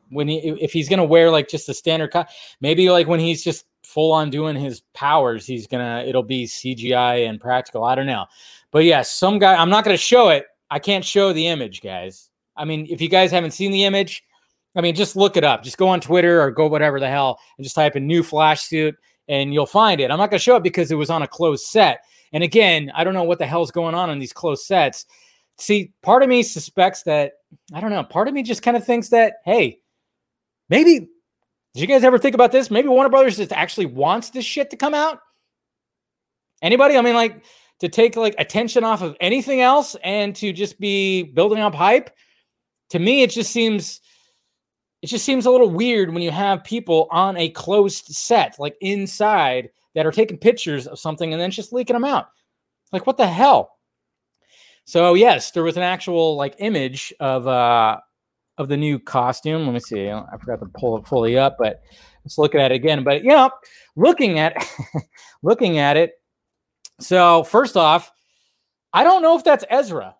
[0.09, 2.29] when he if he's gonna wear like just a standard cut,
[2.61, 7.27] maybe like when he's just full on doing his powers, he's gonna it'll be CGI
[7.27, 7.83] and practical.
[7.83, 8.25] I don't know,
[8.71, 9.55] but yeah, some guy.
[9.55, 10.45] I'm not gonna show it.
[10.71, 12.29] I can't show the image, guys.
[12.55, 14.23] I mean, if you guys haven't seen the image,
[14.77, 15.61] I mean, just look it up.
[15.61, 18.61] Just go on Twitter or go whatever the hell and just type in new flash
[18.61, 18.95] suit
[19.27, 20.09] and you'll find it.
[20.09, 21.99] I'm not gonna show it because it was on a closed set.
[22.33, 25.05] And again, I don't know what the hell's going on in these closed sets.
[25.57, 27.33] See, part of me suspects that
[27.73, 28.03] I don't know.
[28.03, 29.79] Part of me just kind of thinks that hey,
[30.69, 31.09] Maybe
[31.73, 32.71] did you guys ever think about this?
[32.71, 35.19] Maybe Warner Brothers just actually wants this shit to come out.
[36.61, 36.97] Anybody?
[36.97, 37.43] I mean, like
[37.79, 42.11] to take like attention off of anything else and to just be building up hype.
[42.91, 44.01] To me, it just seems
[45.01, 48.75] it just seems a little weird when you have people on a closed set, like
[48.81, 52.27] inside, that are taking pictures of something and then just leaking them out.
[52.91, 53.79] Like, what the hell?
[54.85, 57.99] So yes, there was an actual like image of uh
[58.57, 59.65] of the new costume.
[59.65, 60.09] Let me see.
[60.09, 61.81] I forgot to pull it fully up, but
[62.25, 63.03] let's look at it again.
[63.03, 63.51] But you know,
[63.95, 64.55] looking at
[65.43, 66.13] looking at it.
[66.99, 68.11] So first off,
[68.91, 70.15] I don't know if that's Ezra.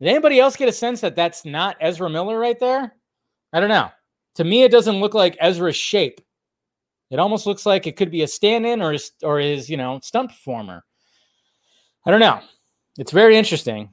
[0.00, 2.92] Did anybody else get a sense that that's not Ezra Miller right there?
[3.52, 3.90] I don't know.
[4.34, 6.20] To me, it doesn't look like Ezra's shape.
[7.10, 10.00] It almost looks like it could be a stand-in or his, or his, you know,
[10.02, 10.84] stunt performer.
[12.04, 12.40] I don't know.
[12.98, 13.92] It's very interesting.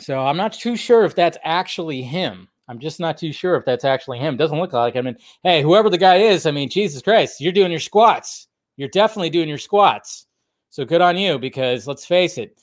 [0.00, 2.48] So I'm not too sure if that's actually him.
[2.68, 4.36] I'm just not too sure if that's actually him.
[4.36, 4.96] Doesn't look like.
[4.96, 8.48] I mean, hey, whoever the guy is, I mean, Jesus Christ, you're doing your squats.
[8.76, 10.26] You're definitely doing your squats.
[10.70, 12.60] So good on you because let's face it,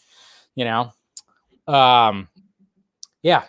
[0.54, 0.92] you know,
[1.68, 2.28] um,
[3.24, 3.46] yeah,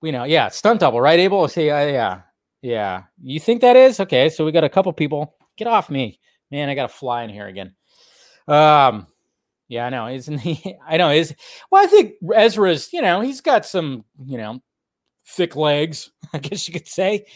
[0.00, 1.20] we know, yeah, stunt double, right?
[1.20, 2.20] Able see, uh, yeah,
[2.62, 3.04] yeah.
[3.22, 4.28] You think that is okay?
[4.28, 5.34] So we got a couple people.
[5.56, 6.68] Get off me, man!
[6.68, 7.74] I got to fly in here again.
[8.46, 9.06] Um,
[9.68, 10.08] yeah, I know.
[10.08, 10.76] Isn't he?
[10.88, 11.10] I know.
[11.10, 11.34] Is
[11.70, 12.92] well, I think Ezra's.
[12.92, 14.04] You know, he's got some.
[14.24, 14.62] You know,
[15.26, 16.10] thick legs.
[16.32, 17.26] I guess you could say.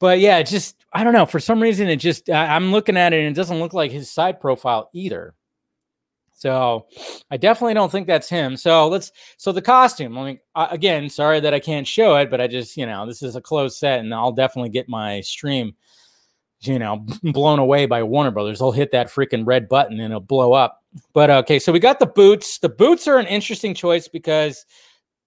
[0.00, 1.26] But yeah, just I don't know.
[1.26, 3.90] For some reason, it just I, I'm looking at it and it doesn't look like
[3.90, 5.34] his side profile either.
[6.38, 6.86] So
[7.30, 8.56] I definitely don't think that's him.
[8.56, 9.12] So let's.
[9.36, 10.16] So the costume.
[10.16, 13.22] I mean, again, sorry that I can't show it, but I just you know this
[13.22, 15.74] is a closed set, and I'll definitely get my stream
[16.60, 18.58] you know, blown away by Warner Brothers.
[18.58, 20.82] They'll hit that freaking red button and it'll blow up.
[21.12, 22.58] But uh, okay, so we got the boots.
[22.58, 24.64] The boots are an interesting choice because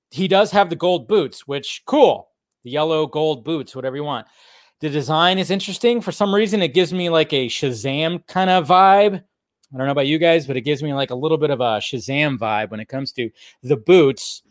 [0.09, 2.29] he does have the gold boots, which cool.
[2.63, 4.27] The yellow gold boots, whatever you want.
[4.81, 6.01] The design is interesting.
[6.01, 9.23] For some reason, it gives me like a Shazam kind of vibe.
[9.73, 11.61] I don't know about you guys, but it gives me like a little bit of
[11.61, 13.29] a Shazam vibe when it comes to
[13.63, 14.41] the boots.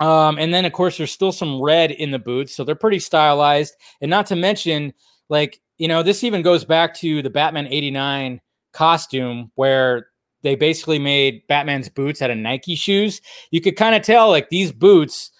[0.00, 2.98] Um, and then of course there's still some red in the boots, so they're pretty
[2.98, 3.74] stylized.
[4.00, 4.92] And not to mention,
[5.28, 8.40] like you know, this even goes back to the Batman 89
[8.72, 10.08] costume where
[10.42, 13.20] they basically made Batman's boots out of Nike shoes.
[13.50, 15.30] You could kind of tell like these boots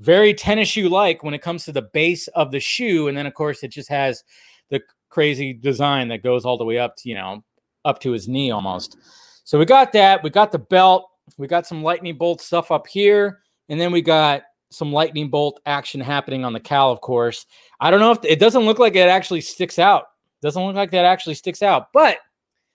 [0.00, 3.26] very tennis shoe like when it comes to the base of the shoe and then
[3.26, 4.24] of course it just has
[4.68, 7.44] the crazy design that goes all the way up to, you know,
[7.84, 8.96] up to his knee almost.
[9.44, 12.86] So we got that, we got the belt, we got some lightning bolt stuff up
[12.86, 17.46] here and then we got some lightning bolt action happening on the cowl, of course.
[17.80, 20.04] I don't know if it doesn't look like it actually sticks out.
[20.40, 21.88] Doesn't look like that actually sticks out.
[21.92, 22.18] But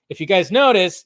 [0.10, 1.06] if you guys notice,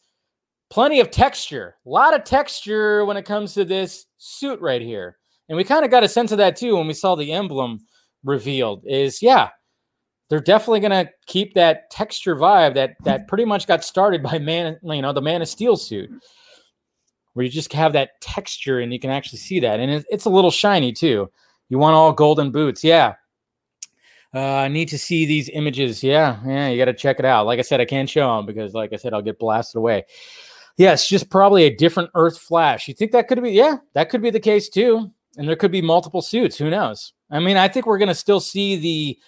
[0.69, 5.17] plenty of texture, a lot of texture when it comes to this suit right here.
[5.49, 7.79] And we kind of got a sense of that too when we saw the emblem
[8.23, 8.83] revealed.
[8.85, 9.49] Is yeah,
[10.31, 14.39] they're definitely going to keep that texture vibe that that pretty much got started by
[14.39, 16.09] man, you know, the Man of Steel suit,
[17.33, 20.25] where you just have that texture and you can actually see that, and it, it's
[20.25, 21.29] a little shiny too.
[21.67, 23.15] You want all golden boots, yeah.
[24.33, 26.01] Uh, I need to see these images.
[26.01, 27.45] Yeah, yeah, you got to check it out.
[27.45, 30.05] Like I said, I can't show them because, like I said, I'll get blasted away.
[30.77, 32.87] Yes, just probably a different Earth Flash.
[32.87, 33.51] You think that could be?
[33.51, 35.11] Yeah, that could be the case too.
[35.37, 36.57] And there could be multiple suits.
[36.57, 37.11] Who knows?
[37.29, 39.19] I mean, I think we're going to still see the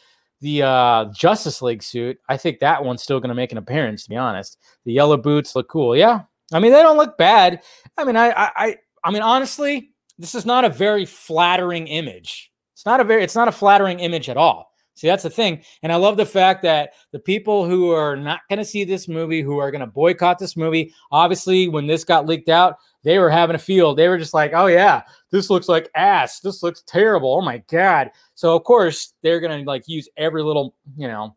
[0.44, 2.20] the uh, Justice League suit.
[2.28, 4.04] I think that one's still going to make an appearance.
[4.04, 5.96] To be honest, the yellow boots look cool.
[5.96, 7.64] Yeah, I mean they don't look bad.
[7.98, 12.52] I mean, I I I mean honestly, this is not a very flattering image.
[12.74, 14.73] It's not a very it's not a flattering image at all.
[14.96, 15.64] See, that's the thing.
[15.82, 19.08] And I love the fact that the people who are not going to see this
[19.08, 23.18] movie, who are going to boycott this movie, obviously, when this got leaked out, they
[23.18, 23.98] were having a field.
[23.98, 25.02] They were just like, oh, yeah,
[25.32, 26.42] this looks like ass.
[26.42, 27.36] This looks terrible.
[27.36, 28.12] Oh, my God.
[28.36, 31.36] So, of course, they're going to like use every little, you know,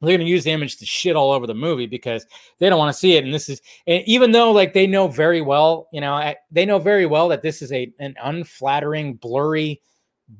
[0.00, 2.26] they're going to use the image to shit all over the movie because
[2.58, 3.24] they don't want to see it.
[3.24, 6.66] And this is, and even though like they know very well, you know, eh, they
[6.66, 9.80] know very well that this is a an unflattering, blurry,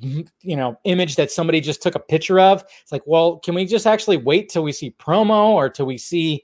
[0.00, 3.66] you know image that somebody just took a picture of it's like well can we
[3.66, 6.42] just actually wait till we see promo or till we see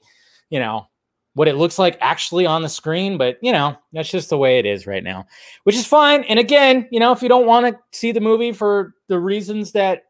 [0.49, 0.87] you know
[1.33, 4.59] what it looks like actually on the screen but you know that's just the way
[4.59, 5.25] it is right now
[5.63, 8.51] which is fine and again you know if you don't want to see the movie
[8.51, 10.03] for the reasons that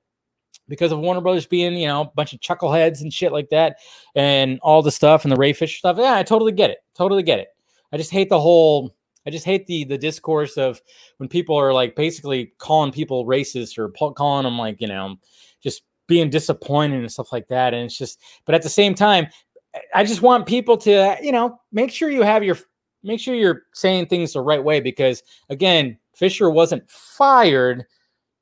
[0.67, 3.77] because of Warner Brothers being, you know, a bunch of chuckleheads and shit like that,
[4.15, 5.97] and all the stuff and the Ray Fisher stuff.
[5.99, 6.77] Yeah, I totally get it.
[6.95, 7.49] Totally get it.
[7.91, 10.81] I just hate the whole I just hate the the discourse of
[11.17, 15.17] when people are like basically calling people racist or calling them like you know
[15.61, 17.73] just being disappointed and stuff like that.
[17.73, 19.27] And it's just, but at the same time,
[19.93, 22.57] I just want people to you know make sure you have your
[23.03, 27.85] make sure you're saying things the right way because again, Fisher wasn't fired.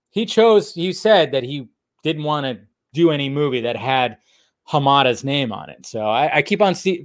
[0.10, 0.74] He chose.
[0.74, 1.68] He said that he
[2.04, 2.60] didn't want to
[2.94, 4.18] do any movie that had
[4.70, 5.86] Hamada's name on it.
[5.86, 7.04] So I, I keep on see,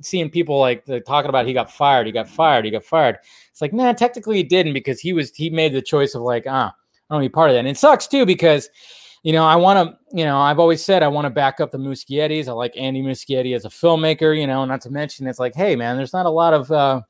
[0.00, 3.18] seeing people like talking about he got fired, he got fired, he got fired.
[3.50, 6.44] It's like, man, technically he didn't because he was he made the choice of like,
[6.48, 7.60] ah, I don't want to be part of that.
[7.60, 8.68] And it sucks too because
[9.22, 11.70] you know I want to, you know, I've always said I want to back up
[11.70, 12.48] the Muschiettis.
[12.48, 15.76] I like Andy Muschietti as a filmmaker, you know, not to mention it's like, hey
[15.76, 17.02] man, there's not a lot of uh,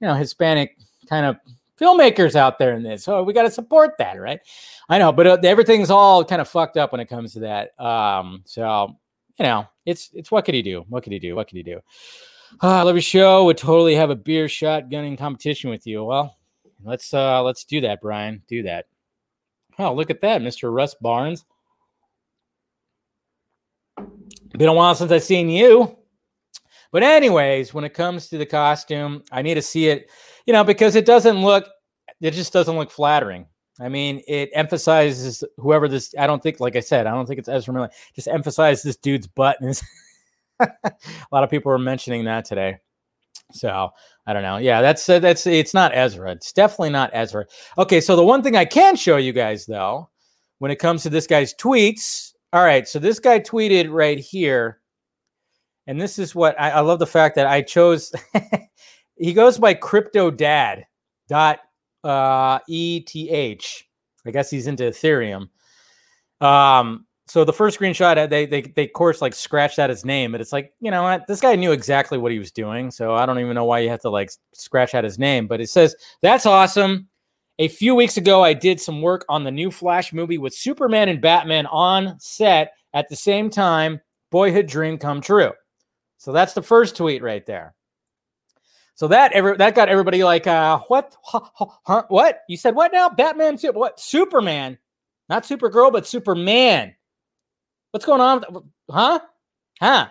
[0.00, 0.76] you know Hispanic
[1.08, 1.36] kind of
[1.80, 3.04] filmmakers out there in this.
[3.04, 4.40] So we got to support that, right?
[4.88, 7.78] I know, but uh, everything's all kind of fucked up when it comes to that.
[7.80, 8.96] Um, so
[9.38, 10.84] you know, it's it's what could he do?
[10.88, 11.36] What could he do?
[11.36, 11.80] What could he do?
[12.62, 13.44] Uh, love your show.
[13.44, 16.04] Would totally have a beer shotgunning competition with you.
[16.04, 16.36] Well,
[16.84, 18.42] let's uh let's do that, Brian.
[18.48, 18.86] Do that.
[19.78, 20.74] Oh, look at that, Mr.
[20.74, 21.44] Russ Barnes.
[24.56, 25.96] Been a while since I've seen you.
[26.90, 30.10] But anyways, when it comes to the costume, I need to see it
[30.48, 31.68] you know, because it doesn't look,
[32.22, 33.44] it just doesn't look flattering.
[33.80, 36.14] I mean, it emphasizes whoever this.
[36.18, 37.90] I don't think, like I said, I don't think it's Ezra Miller.
[38.14, 39.58] Just emphasize this dude's butt.
[39.60, 39.78] And
[40.60, 40.92] a
[41.30, 42.78] lot of people were mentioning that today.
[43.52, 43.90] So
[44.26, 44.56] I don't know.
[44.56, 46.32] Yeah, that's uh, that's it's not Ezra.
[46.32, 47.44] It's definitely not Ezra.
[47.76, 50.08] Okay, so the one thing I can show you guys though,
[50.60, 52.32] when it comes to this guy's tweets.
[52.54, 54.80] All right, so this guy tweeted right here,
[55.86, 58.14] and this is what I, I love the fact that I chose.
[59.18, 60.86] he goes by crypto dad
[61.28, 61.60] dot
[62.04, 63.82] uh, eth
[64.26, 65.48] i guess he's into ethereum.
[66.40, 70.04] Um so the first screenshot uh, they they they of course like scratched out his
[70.04, 71.26] name but it's like you know what?
[71.26, 73.88] This guy knew exactly what he was doing so i don't even know why you
[73.90, 77.08] have to like scratch out his name but it says that's awesome.
[77.58, 81.08] A few weeks ago i did some work on the new flash movie with superman
[81.08, 84.00] and batman on set at the same time.
[84.30, 85.52] Boyhood dream come true.
[86.18, 87.74] So that's the first tweet right there
[88.98, 91.16] so that ever that got everybody like, uh, what?
[91.22, 92.40] Huh, huh, what?
[92.48, 93.08] You said what now?
[93.08, 93.56] Batman?
[93.72, 94.00] What?
[94.00, 94.76] Superman?
[95.28, 96.96] Not Supergirl, but Superman.
[97.92, 98.42] What's going on?
[98.90, 99.20] Huh?
[99.80, 100.08] Huh?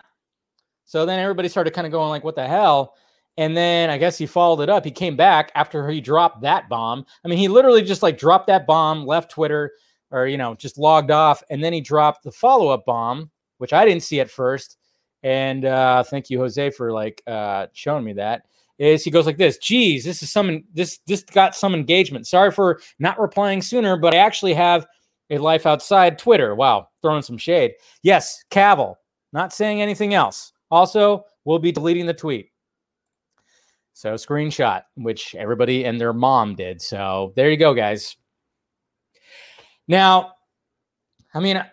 [0.86, 2.96] So then everybody started kind of going like, what the hell?
[3.36, 4.86] And then I guess he followed it up.
[4.86, 7.06] He came back after he dropped that bomb.
[7.26, 9.74] I mean, he literally just like dropped that bomb, left Twitter,
[10.12, 13.84] or you know, just logged off, and then he dropped the follow-up bomb, which I
[13.84, 14.78] didn't see at first.
[15.24, 18.44] And uh, thank you, Jose, for like uh, showing me that
[18.78, 22.28] is he goes like this geez this is some this this got some engagement.
[22.28, 24.86] Sorry for not replying sooner but i actually have
[25.30, 26.56] a life outside twitter.
[26.56, 27.74] Wow throwing some shade.
[28.04, 28.96] Yes cavill
[29.34, 30.54] not saying anything else.
[30.72, 32.50] Also we'll be deleting the tweet.
[33.94, 36.82] So screenshot which everybody and their mom did.
[36.82, 38.16] So there you go guys.
[39.88, 40.34] Now
[41.34, 41.68] i mean I,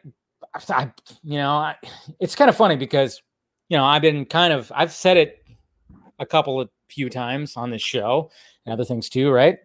[0.69, 0.93] I
[1.23, 1.77] you know I,
[2.21, 3.23] it's kind of funny because
[3.69, 5.45] you know i've been kind of i've said it
[6.19, 8.31] a couple of few times on this show
[8.65, 9.59] and other things too, right?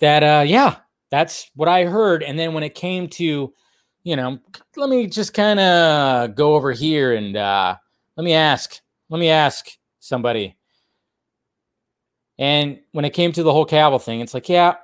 [0.00, 0.76] That uh yeah,
[1.10, 2.22] that's what I heard.
[2.22, 3.52] And then when it came to
[4.04, 4.38] you know,
[4.76, 7.74] let me just kind of go over here and uh,
[8.16, 9.66] let me ask, let me ask
[9.98, 10.56] somebody.
[12.38, 14.74] And when it came to the whole Cavill thing, it's like, yeah,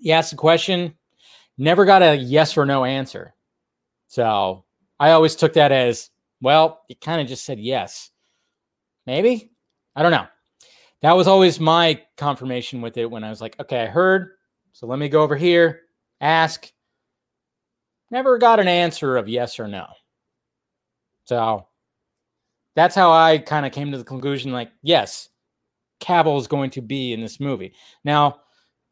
[0.00, 0.94] you asked a question,
[1.58, 3.34] never got a yes or no answer.
[4.08, 4.64] So
[4.98, 8.10] I always took that as, well, you kind of just said yes.
[9.06, 9.51] Maybe?
[9.94, 10.26] I don't know.
[11.02, 14.30] That was always my confirmation with it when I was like, okay, I heard.
[14.72, 15.82] So let me go over here,
[16.20, 16.70] ask.
[18.10, 19.86] Never got an answer of yes or no.
[21.24, 21.66] So
[22.76, 25.28] that's how I kind of came to the conclusion like, yes,
[26.00, 27.74] Cavill is going to be in this movie.
[28.04, 28.40] Now,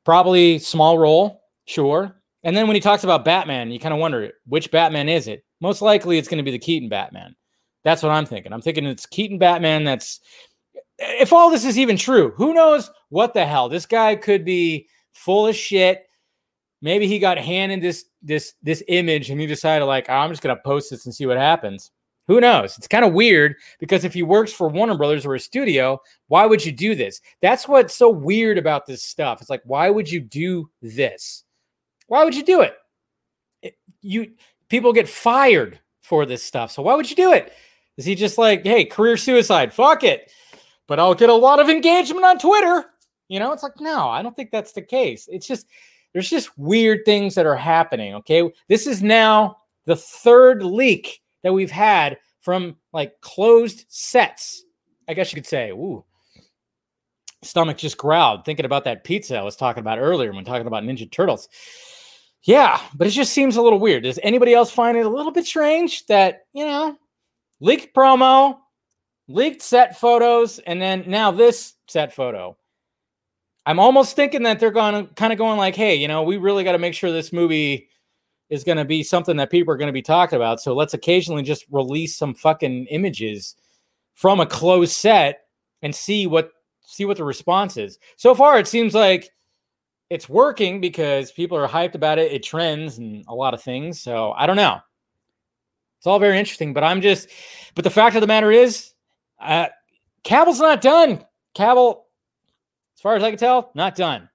[0.05, 2.17] probably small role, sure.
[2.43, 5.45] And then when he talks about Batman, you kind of wonder which Batman is it?
[5.61, 7.37] Most likely it's going to be the Keaton Batman.
[7.85, 8.53] That's what I'm thinking.
[8.53, 10.21] I'm thinking it's Keaton Batman that's
[11.01, 13.69] if all this is even true, who knows what the hell?
[13.69, 16.07] This guy could be full of shit.
[16.83, 20.43] Maybe he got handed this this this image and he decided like, oh, I'm just
[20.43, 21.91] gonna post this and see what happens.
[22.29, 22.79] Who knows?
[22.79, 26.47] It's kind of weird because if he works for Warner Brothers or a studio, why
[26.47, 27.21] would you do this?
[27.43, 29.41] That's what's so weird about this stuff.
[29.41, 31.45] It's like, why would you do this?
[32.07, 32.75] Why would you do it?
[33.63, 34.33] it you
[34.69, 36.71] people get fired for this stuff.
[36.71, 37.53] So why would you do it?
[37.97, 39.73] Is he just like, hey, career suicide?
[39.73, 40.31] Fuck it.
[40.91, 42.85] But I'll get a lot of engagement on Twitter.
[43.29, 45.29] You know, it's like, no, I don't think that's the case.
[45.31, 45.69] It's just
[46.13, 48.17] there's just weird things that are happening.
[48.17, 48.51] Okay.
[48.69, 54.65] This is now the third leak that we've had from like closed sets.
[55.09, 56.05] I guess you could say, ooh,
[57.43, 60.83] stomach just growled thinking about that pizza I was talking about earlier when talking about
[60.83, 61.49] Ninja Turtles.
[62.43, 64.03] Yeah, but it just seems a little weird.
[64.03, 66.97] Does anybody else find it a little bit strange that, you know,
[67.61, 68.59] leaked promo,
[69.31, 72.57] leaked set photos, and then now this set photo?
[73.67, 76.65] I'm almost thinking that they're going kind of going like, hey, you know, we really
[76.65, 77.89] got to make sure this movie
[78.49, 80.61] is going to be something that people are going to be talking about.
[80.61, 83.55] So let's occasionally just release some fucking images
[84.15, 85.43] from a closed set
[85.83, 86.51] and see what
[86.83, 87.99] see what the response is.
[88.17, 89.31] So far, it seems like
[90.11, 92.33] it's working because people are hyped about it.
[92.33, 94.01] It trends and a lot of things.
[94.01, 94.81] So I don't know.
[95.99, 97.29] It's all very interesting, but I'm just.
[97.75, 98.93] But the fact of the matter is,
[99.41, 99.69] uh,
[100.25, 101.25] Cavill's not done.
[101.57, 102.01] Cavill,
[102.97, 104.29] as far as I can tell, not done.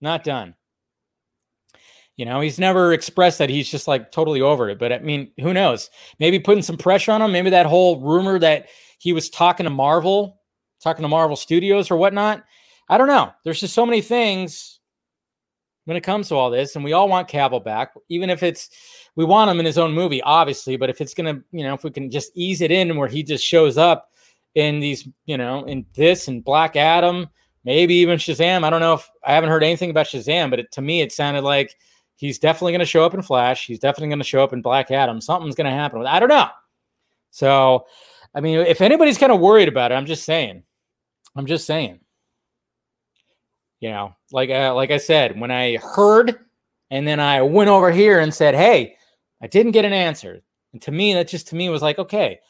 [0.00, 0.54] Not done.
[2.16, 4.78] You know, he's never expressed that he's just like totally over it.
[4.78, 5.88] But I mean, who knows?
[6.18, 7.30] Maybe putting some pressure on him.
[7.30, 8.66] Maybe that whole rumor that
[8.98, 10.40] he was talking to Marvel,
[10.82, 12.44] talking to Marvel Studios or whatnot.
[12.88, 13.30] I don't know.
[13.44, 14.80] There's just so many things
[15.84, 18.68] when it comes to all this, and we all want Cavill back, even if it's
[19.18, 20.76] we want him in his own movie, obviously.
[20.76, 23.22] But if it's gonna, you know, if we can just ease it in where he
[23.22, 24.10] just shows up
[24.54, 27.28] in these, you know, in this and Black Adam,
[27.64, 28.64] maybe even Shazam.
[28.64, 31.12] I don't know if I haven't heard anything about Shazam, but it, to me, it
[31.12, 31.76] sounded like
[32.18, 33.64] He's definitely to show up in Flash.
[33.64, 35.20] He's definitely to show up in Black Adam.
[35.20, 36.04] Something's to happen.
[36.04, 36.48] I don't know.
[37.30, 37.86] So,
[38.34, 40.64] I mean, if anybody's kind of worried about it, I'm just saying.
[41.36, 42.00] I'm just saying.
[43.78, 46.40] You know, like uh, like I said, when I heard,
[46.90, 48.96] and then I went over here and said, "Hey,
[49.40, 52.40] I didn't get an answer." And to me, that just to me was like, okay.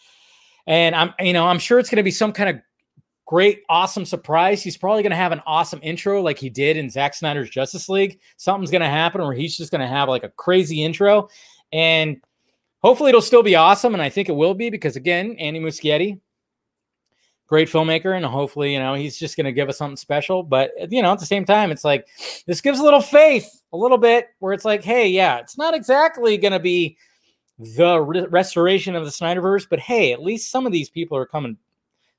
[0.66, 2.56] And I'm, you know, I'm sure it's going to be some kind of
[3.26, 4.62] great, awesome surprise.
[4.62, 7.88] He's probably going to have an awesome intro like he did in Zack Snyder's Justice
[7.88, 8.20] League.
[8.36, 11.28] Something's going to happen where he's just going to have like a crazy intro.
[11.72, 12.20] And
[12.80, 13.94] hopefully it'll still be awesome.
[13.94, 16.20] And I think it will be because, again, Andy Muschietti,
[17.48, 18.16] great filmmaker.
[18.16, 20.42] And hopefully, you know, he's just going to give us something special.
[20.42, 22.06] But, you know, at the same time, it's like
[22.46, 25.74] this gives a little faith, a little bit where it's like, hey, yeah, it's not
[25.74, 26.96] exactly going to be
[27.58, 31.26] the re- restoration of the Snyderverse, but hey, at least some of these people are
[31.26, 31.56] coming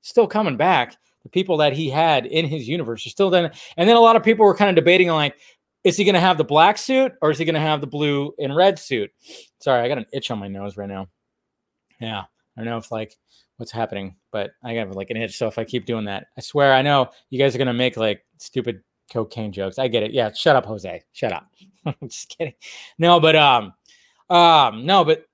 [0.02, 0.98] still coming back.
[1.24, 3.52] The people that he had in his universe are still then.
[3.78, 5.36] And then a lot of people were kind of debating like,
[5.84, 7.88] is he going to have the black suit or is he going to have the
[7.88, 9.12] blue and red suit?
[9.60, 11.08] Sorry, I got an itch on my nose right now.
[12.02, 13.18] Yeah, I don't know if like
[13.60, 15.38] what's happening, but I got like an itch.
[15.38, 17.98] So if I keep doing that, I swear I know you guys are to make
[17.98, 18.82] like stupid
[19.12, 19.78] cocaine jokes.
[19.78, 20.12] I get it.
[20.12, 21.04] Yeah, shut up, Jose.
[21.12, 21.46] Shut up.
[21.86, 22.54] I'm just kidding.
[22.98, 23.74] No, but um,
[24.30, 25.26] um, no, but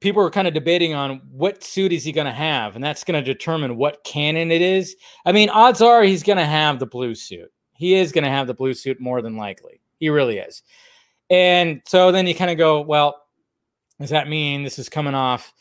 [0.00, 3.32] people were kind of debating on what suit is he to have, and that's to
[3.32, 4.94] determine what canon it is.
[5.24, 7.50] I mean, odds are he's to have the blue suit.
[7.72, 9.80] He is to have the blue suit more than likely.
[9.98, 10.62] He really is.
[11.30, 13.22] And so then you kind of go, well,
[13.98, 15.54] does that mean this is coming off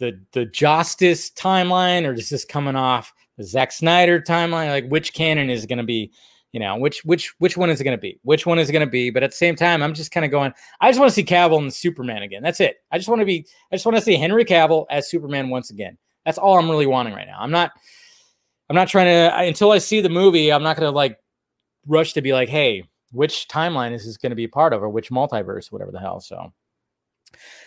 [0.00, 4.70] the the Justice timeline, or is this coming off the Zack Snyder timeline?
[4.70, 6.10] Like, which canon is going to be
[6.52, 8.18] you know which which which one is it going to be?
[8.22, 9.10] Which one is it going to be?
[9.10, 11.22] But at the same time i'm just kind of going i just want to see
[11.22, 12.42] cavill and superman again.
[12.42, 12.78] That's it.
[12.90, 15.70] I just want to be i just want to see henry cavill as superman once
[15.70, 15.96] again.
[16.24, 17.38] That's all i'm really wanting right now.
[17.38, 17.70] I'm not
[18.68, 21.18] i'm not trying to until i see the movie i'm not going to like
[21.86, 24.82] rush to be like hey which timeline is this going to be a part of
[24.82, 26.52] or which multiverse whatever the hell so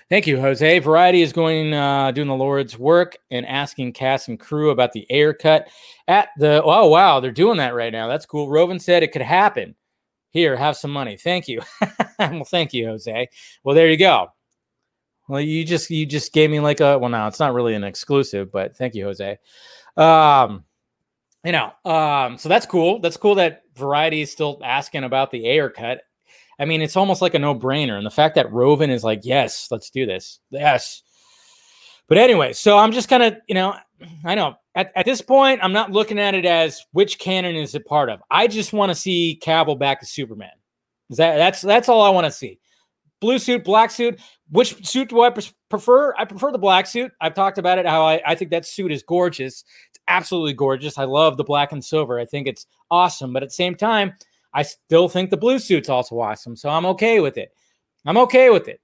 [0.10, 0.80] Thank you, Jose.
[0.80, 5.08] Variety is going uh, doing the Lord's work and asking cast and crew about the
[5.10, 5.68] Ayer Cut
[6.08, 6.62] at the.
[6.64, 8.08] Oh wow, they're doing that right now.
[8.08, 8.50] That's cool.
[8.50, 9.76] Roven said it could happen.
[10.30, 11.16] Here, have some money.
[11.16, 11.62] Thank you.
[12.20, 13.30] well, thank you, Jose.
[13.64, 14.30] Well, there you go.
[15.28, 17.84] Well, you just you just gave me like a well, now it's not really an
[17.84, 19.38] exclusive, but thank you, Jose.
[19.96, 20.66] Um,
[21.44, 23.00] you know, um, so that's cool.
[23.00, 26.02] That's cool that Variety is still asking about the Ayer Cut.
[26.60, 27.98] I mean, it's almost like a no brainer.
[27.98, 30.40] And the fact that Roven is like, yes, let's do this.
[30.50, 31.02] Yes.
[32.08, 33.76] But anyway, so I'm just kind of, you know,
[34.26, 37.76] I know at, at this point, I'm not looking at it as which canon is
[37.76, 38.22] it part of.
[38.30, 40.52] I just want to see Cavill back as Superman.
[41.10, 42.60] Is that that's that's all I want to see.
[43.20, 44.20] Blue suit, black suit.
[44.50, 45.30] Which suit do I
[45.70, 46.14] prefer?
[46.18, 47.12] I prefer the black suit.
[47.22, 49.64] I've talked about it how I, I think that suit is gorgeous.
[49.90, 50.98] It's absolutely gorgeous.
[50.98, 52.20] I love the black and silver.
[52.20, 53.32] I think it's awesome.
[53.32, 54.14] But at the same time,
[54.54, 56.56] I still think the blue suit's also awesome.
[56.56, 57.54] So I'm okay with it.
[58.06, 58.80] I'm okay with it.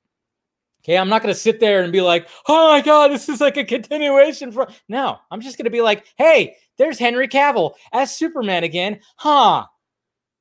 [0.83, 3.41] Okay, I'm not going to sit there and be like, "Oh my god, this is
[3.41, 7.73] like a continuation from." No, I'm just going to be like, "Hey, there's Henry Cavill
[7.91, 9.65] as Superman again." Huh.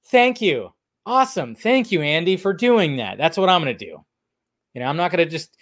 [0.06, 0.72] Thank you.
[1.04, 1.54] Awesome.
[1.54, 3.18] Thank you, Andy, for doing that.
[3.18, 4.04] That's what I'm going to do.
[4.74, 5.56] You know, I'm not going to just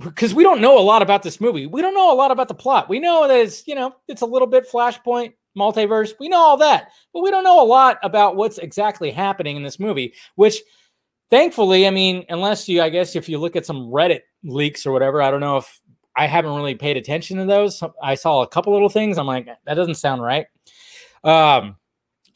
[0.00, 1.66] because we don't know a lot about this movie.
[1.66, 2.88] We don't know a lot about the plot.
[2.88, 6.12] We know that it's, you know, it's a little bit Flashpoint multiverse.
[6.18, 9.62] We know all that, but we don't know a lot about what's exactly happening in
[9.62, 10.56] this movie, which
[11.30, 14.92] thankfully, I mean, unless you, I guess, if you look at some Reddit leaks or
[14.92, 15.80] whatever, I don't know if
[16.16, 17.82] I haven't really paid attention to those.
[18.02, 19.18] I saw a couple little things.
[19.18, 20.46] I'm like, that doesn't sound right.
[21.24, 21.76] Um,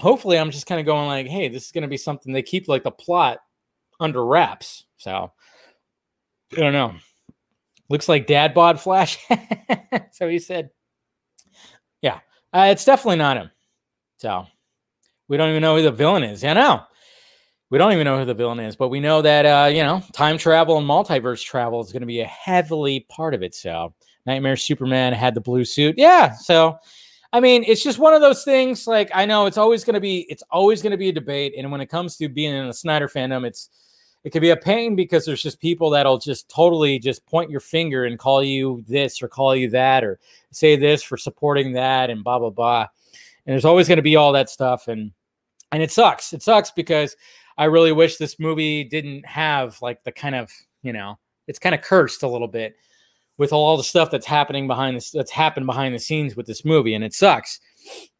[0.00, 2.42] hopefully, I'm just kind of going like, hey, this is going to be something they
[2.42, 3.38] keep like the plot
[4.00, 4.84] under wraps.
[4.96, 5.32] So
[6.52, 6.94] I don't know.
[7.88, 9.18] Looks like dad bod Flash.
[10.12, 10.70] so he said,
[12.52, 13.50] uh, it's definitely not him.
[14.18, 14.46] So
[15.28, 16.44] we don't even know who the villain is.
[16.44, 16.82] I know.
[17.68, 20.02] We don't even know who the villain is, but we know that uh, you know
[20.12, 23.54] time travel and multiverse travel is going to be a heavily part of it.
[23.54, 23.92] So
[24.24, 26.32] Nightmare Superman had the blue suit, yeah.
[26.32, 26.78] So
[27.32, 28.86] I mean, it's just one of those things.
[28.86, 31.54] Like I know it's always going to be, it's always going to be a debate,
[31.58, 33.68] and when it comes to being in the Snyder fandom, it's
[34.26, 37.60] it could be a pain because there's just people that'll just totally just point your
[37.60, 40.18] finger and call you this or call you that or
[40.50, 42.88] say this for supporting that and blah blah blah.
[43.46, 45.12] And there's always going to be all that stuff, and
[45.70, 46.32] and it sucks.
[46.32, 47.14] It sucks because
[47.56, 50.50] I really wish this movie didn't have like the kind of,
[50.82, 52.74] you know, it's kind of cursed a little bit
[53.38, 56.64] with all the stuff that's happening behind this that's happened behind the scenes with this
[56.64, 57.60] movie and it sucks.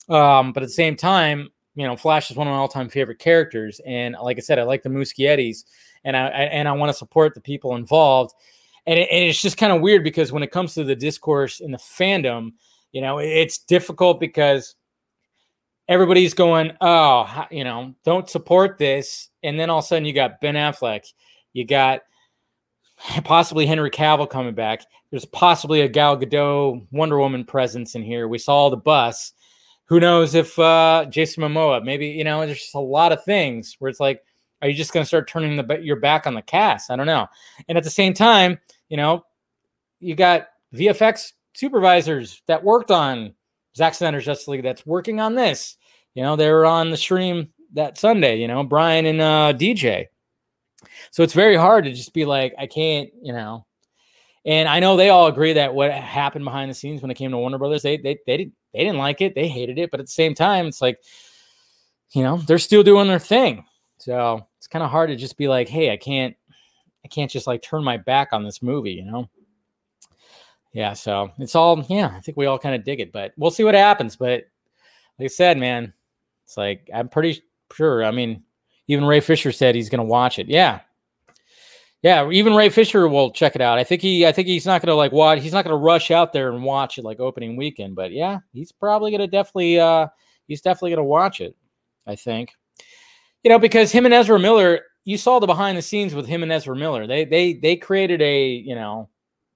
[0.08, 3.18] Um, but at the same time, you know, Flash is one of my all-time favorite
[3.18, 5.64] characters and like I said, I like the Muschiettis
[6.06, 8.32] and I, I and I want to support the people involved.
[8.86, 11.58] And, it, and it's just kind of weird because when it comes to the discourse
[11.60, 12.52] in the fandom,
[12.92, 14.76] you know, it's difficult because
[15.88, 19.28] everybody's going, oh, you know, don't support this.
[19.42, 21.12] And then all of a sudden you got Ben Affleck,
[21.52, 22.02] you got
[23.24, 24.82] possibly Henry Cavill coming back.
[25.10, 28.28] There's possibly a Gal Gadot Wonder Woman presence in here.
[28.28, 29.32] We saw the bus.
[29.86, 33.76] Who knows if uh, Jason Momoa, maybe, you know, there's just a lot of things
[33.80, 34.22] where it's like,
[34.62, 36.90] are you just going to start turning the your back on the cast?
[36.90, 37.26] I don't know.
[37.68, 39.24] And at the same time, you know,
[40.00, 43.34] you got VFX supervisors that worked on
[43.76, 45.76] Zack Snyder's Justice League that's working on this.
[46.14, 50.06] You know, they were on the stream that Sunday, you know, Brian and uh, DJ.
[51.10, 53.66] So it's very hard to just be like, I can't, you know.
[54.44, 57.32] And I know they all agree that what happened behind the scenes when it came
[57.32, 60.00] to Warner Brothers, they they they didn't they didn't like it, they hated it, but
[60.00, 61.00] at the same time, it's like,
[62.12, 63.64] you know, they're still doing their thing.
[64.06, 66.36] So it's kind of hard to just be like, hey, I can't,
[67.04, 69.28] I can't just like turn my back on this movie, you know
[70.76, 72.12] yeah, so it's all yeah.
[72.14, 74.14] I think we all kind of dig it, but we'll see what happens.
[74.14, 74.44] But
[75.18, 75.94] like I said, man,
[76.44, 77.42] it's like I'm pretty
[77.72, 78.04] sure.
[78.04, 78.42] I mean,
[78.86, 80.48] even Ray Fisher said he's going to watch it.
[80.48, 80.80] Yeah,
[82.02, 82.28] yeah.
[82.30, 83.78] Even Ray Fisher will check it out.
[83.78, 84.26] I think he.
[84.26, 85.40] I think he's not going to like watch.
[85.40, 87.94] He's not going to rush out there and watch it like opening weekend.
[87.94, 89.80] But yeah, he's probably going to definitely.
[89.80, 90.08] uh
[90.46, 91.56] He's definitely going to watch it.
[92.06, 92.50] I think.
[93.46, 96.42] You know, because him and Ezra Miller, you saw the behind the scenes with him
[96.42, 97.06] and Ezra Miller.
[97.06, 99.08] They they they created a you know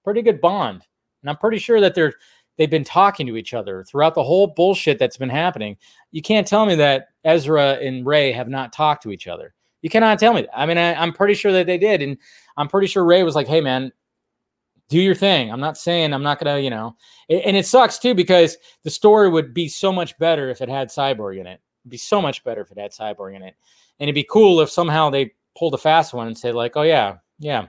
[0.05, 0.87] pretty good bond
[1.23, 2.15] and I'm pretty sure that they're
[2.57, 5.77] they've been talking to each other throughout the whole bullshit that's been happening.
[6.13, 9.55] You can't tell me that Ezra and Ray have not talked to each other.
[9.83, 10.57] You cannot tell me that.
[10.57, 12.19] I mean, I, I'm pretty sure that they did, and
[12.57, 13.91] I'm pretty sure Ray was like, "Hey, man,
[14.89, 15.51] do your thing.
[15.51, 16.97] I'm not saying I'm not gonna, you know."
[17.29, 20.91] And it sucks too because the story would be so much better if it had
[20.91, 21.61] Cyborg in it.
[21.83, 23.57] It'd be so much better if it had Cyborg in it,
[24.01, 26.83] and it'd be cool if somehow they pulled a fast one and said like, "Oh
[26.83, 27.67] yeah, yeah,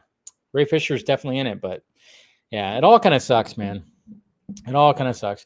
[0.54, 1.84] Ray Fisher's definitely in it," but
[2.50, 3.84] yeah, it all kind of sucks, man.
[4.68, 5.46] It all kind of sucks.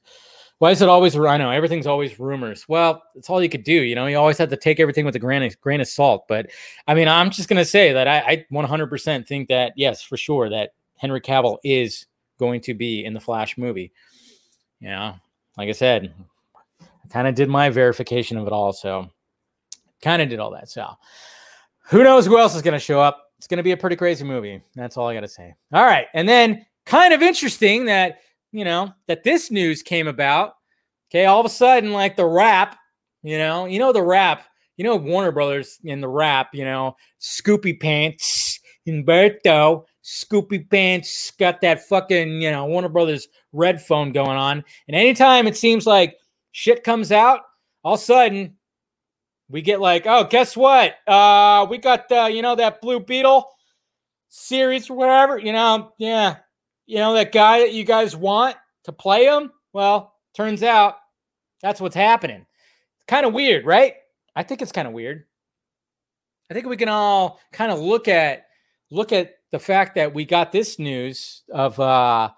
[0.60, 1.18] Why is it always?
[1.18, 2.66] I know everything's always rumors.
[2.70, 3.74] Well, it's all you could do.
[3.74, 6.26] You know, you always have to take everything with a grain of, grain of salt.
[6.30, 6.50] But
[6.88, 10.50] I mean, I'm just gonna say that I, I 100% think that yes, for sure,
[10.50, 12.06] that Henry Cavill is
[12.40, 13.92] going to be in the Flash movie.
[14.80, 15.16] Yeah.
[15.58, 16.14] like I said,
[16.82, 19.10] I kind of did my verification of it all, so
[20.02, 20.70] kind of did all that.
[20.70, 20.88] So
[21.89, 23.24] who knows who else is gonna show up?
[23.38, 24.62] It's gonna be a pretty crazy movie.
[24.76, 25.54] That's all I gotta say.
[25.74, 28.20] All right, and then kind of interesting that
[28.56, 30.54] you know, that this news came about.
[31.12, 32.78] Okay, all of a sudden, like the Wrap,
[33.22, 34.46] you know, you know, the Wrap,
[34.78, 41.60] you know, Warner Brothers in the Wrap, you know, Scoopy Pants, Umberto, Scoopy Pants, got
[41.62, 44.64] that fucking, you know, Warner Brothers red phone going on.
[44.88, 46.16] And anytime it seems like
[46.54, 47.41] shit comes out,
[47.84, 48.55] all of a sudden
[49.50, 50.96] we get like, oh, guess what?
[51.08, 53.50] Uh, we got, uh, you know, that Blue Beetle
[54.30, 56.38] series or whatever, you know, yeah,
[56.86, 59.52] you know, that guy that you guys want to play him?
[59.74, 60.96] Well, turns out
[61.62, 62.46] that's what's happening.
[63.08, 63.96] Kind of weird, right?
[64.36, 65.26] I think it's kind of weird.
[66.50, 68.46] I think we can all kind of look at
[68.91, 72.30] look at the fact that we got this news of uh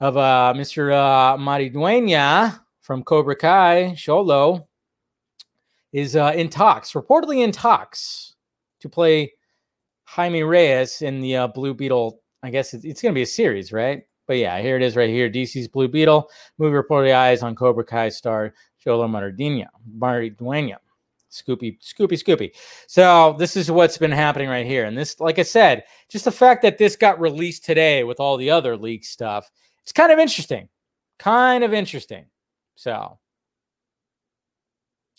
[0.00, 0.92] of uh Mr.
[0.92, 4.67] Uh Maridueña from Cobra Kai, Xolo,
[5.92, 8.34] is uh in talks, reportedly in talks
[8.80, 9.32] to play
[10.04, 13.26] Jaime Reyes in the uh, Blue Beetle I guess it's, it's going to be a
[13.26, 14.02] series, right?
[14.26, 15.30] But yeah, here it is right here.
[15.30, 16.30] DC's Blue Beetle.
[16.58, 19.66] Movie reported eyes on Cobra Kai star Xolo Maridueña.
[19.98, 20.76] Maridueña.
[21.30, 22.50] Scoopy, Scoopy, Scoopy.
[22.86, 24.84] So this is what's been happening right here.
[24.84, 28.38] And this, like I said, just the fact that this got released today with all
[28.38, 29.50] the other leak stuff,
[29.82, 30.68] it's kind of interesting.
[31.18, 32.26] Kind of interesting.
[32.76, 33.18] So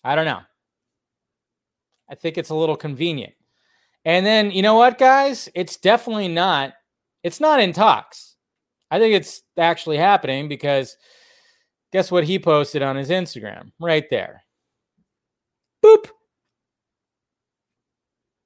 [0.03, 0.41] I don't know.
[2.10, 3.34] I think it's a little convenient.
[4.05, 5.49] And then, you know what, guys?
[5.53, 6.74] It's definitely not
[7.24, 8.36] it's not in talks.
[8.91, 10.95] I think it's actually happening because
[11.91, 13.72] guess what he posted on his Instagram?
[13.80, 14.43] Right there.
[15.84, 16.07] Boop.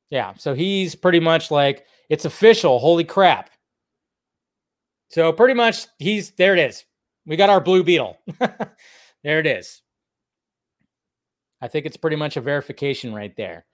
[0.09, 2.79] Yeah, so he's pretty much like, it's official.
[2.79, 3.49] Holy crap.
[5.09, 6.85] So pretty much he's there it is.
[7.25, 8.17] We got our blue beetle.
[9.23, 9.82] there it is.
[11.63, 13.65] I think it's pretty much a verification right there.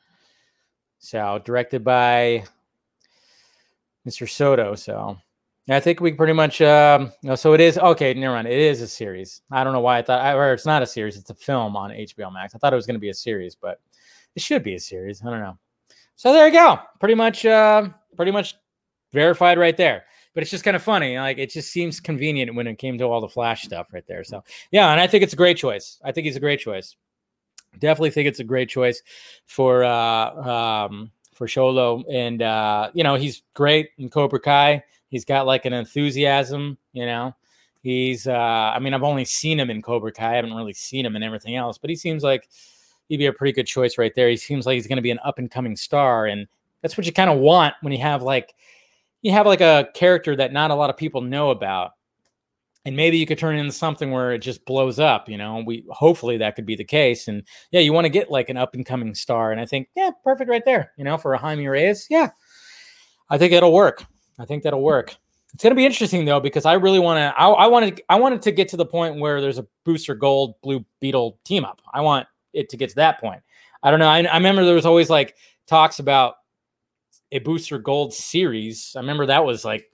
[0.99, 2.43] So directed by
[4.07, 4.29] Mr.
[4.29, 4.75] Soto.
[4.75, 5.17] So
[5.67, 6.61] I think we pretty much.
[6.61, 8.13] Um, so it is okay.
[8.13, 8.47] Never mind.
[8.47, 9.41] It is a series.
[9.51, 11.17] I don't know why I thought, or it's not a series.
[11.17, 12.53] It's a film on HBO Max.
[12.53, 13.81] I thought it was going to be a series, but
[14.35, 15.23] it should be a series.
[15.23, 15.57] I don't know.
[16.15, 16.77] So there you go.
[16.99, 17.43] Pretty much.
[17.43, 18.53] Uh, pretty much
[19.13, 20.03] verified right there.
[20.35, 21.17] But it's just kind of funny.
[21.17, 24.23] Like it just seems convenient when it came to all the Flash stuff right there.
[24.23, 25.99] So yeah, and I think it's a great choice.
[26.05, 26.95] I think he's a great choice.
[27.77, 29.01] Definitely think it's a great choice
[29.45, 34.83] for uh, um, for Xolo, and uh, you know he's great in Cobra Kai.
[35.09, 37.35] He's got like an enthusiasm, you know.
[37.81, 40.33] He's, uh, I mean, I've only seen him in Cobra Kai.
[40.33, 42.49] I haven't really seen him in everything else, but he seems like
[43.07, 44.29] he'd be a pretty good choice right there.
[44.29, 46.47] He seems like he's going to be an up and coming star, and
[46.81, 48.53] that's what you kind of want when you have like
[49.21, 51.91] you have like a character that not a lot of people know about
[52.85, 55.63] and maybe you could turn it into something where it just blows up you know
[55.65, 58.57] we hopefully that could be the case and yeah you want to get like an
[58.57, 61.37] up and coming star and i think yeah perfect right there you know for a
[61.37, 62.29] jaime reyes yeah.
[63.29, 64.03] I think it'll work.
[64.39, 65.15] I think that'll work.
[65.53, 68.19] It's going to be interesting though because i really want to I, I wanted i
[68.19, 71.81] wanted to get to the point where there's a booster gold blue beetle team up.
[71.91, 73.41] I want it to get to that point.
[73.81, 76.35] I don't know I, I remember there was always like talks about
[77.31, 78.93] a booster gold series.
[78.95, 79.88] I remember that was like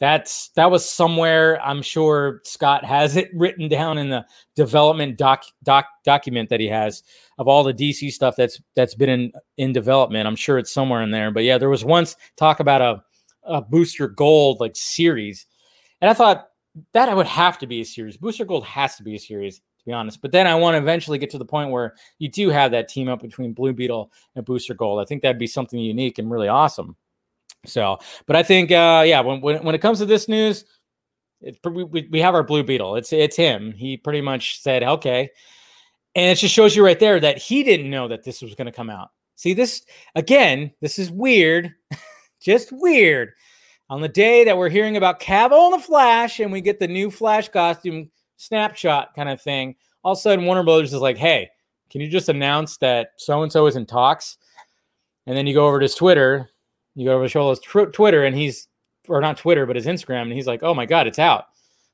[0.00, 4.24] that's that was somewhere i'm sure scott has it written down in the
[4.54, 7.02] development doc, doc document that he has
[7.38, 10.26] of all the dc stuff that's that's been in in development.
[10.26, 13.02] I'm sure it's somewhere in there but yeah there was once talk about a,
[13.44, 15.46] a booster gold like series.
[16.00, 16.48] And i thought
[16.92, 18.16] that would have to be a series.
[18.16, 20.22] Booster gold has to be a series to be honest.
[20.22, 22.88] But then i want to eventually get to the point where you do have that
[22.88, 25.00] team up between blue beetle and booster gold.
[25.00, 26.96] I think that'd be something unique and really awesome
[27.68, 30.64] so, but I think, uh, yeah, when, when, when it comes to this news,
[31.40, 32.96] it's, we, we have our Blue Beetle.
[32.96, 33.72] It's it's him.
[33.72, 35.30] He pretty much said, okay,
[36.14, 38.66] and it just shows you right there that he didn't know that this was going
[38.66, 39.10] to come out.
[39.36, 39.82] See this
[40.14, 40.72] again.
[40.80, 41.72] This is weird,
[42.40, 43.30] just weird.
[43.90, 46.88] On the day that we're hearing about Cavill and the Flash, and we get the
[46.88, 51.16] new Flash costume snapshot kind of thing, all of a sudden Warner Brothers is like,
[51.16, 51.48] "Hey,
[51.88, 54.38] can you just announce that so and so is in talks?"
[55.26, 56.50] And then you go over to his Twitter,
[56.98, 58.68] you go over to tw- Twitter and he's,
[59.08, 61.44] or not Twitter, but his Instagram, and he's like, oh my God, it's out.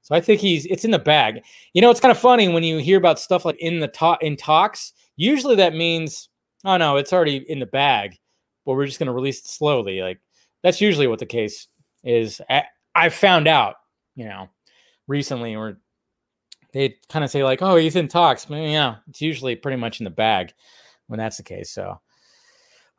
[0.02, 1.42] So I think he's, it's in the bag.
[1.72, 4.22] You know, it's kind of funny when you hear about stuff like in the talk,
[4.22, 6.28] in talks, usually that means,
[6.64, 8.18] oh no, it's already in the bag,
[8.64, 10.00] but we're just going to release it slowly.
[10.00, 10.20] Like
[10.62, 11.68] that's usually what the case
[12.02, 12.40] is.
[12.48, 13.76] I, I found out,
[14.14, 14.48] you know,
[15.06, 15.78] recently or
[16.72, 20.00] they kind of say like, "Oh, he's in talks." Well, yeah, it's usually pretty much
[20.00, 20.52] in the bag
[21.06, 21.70] when that's the case.
[21.70, 22.00] So,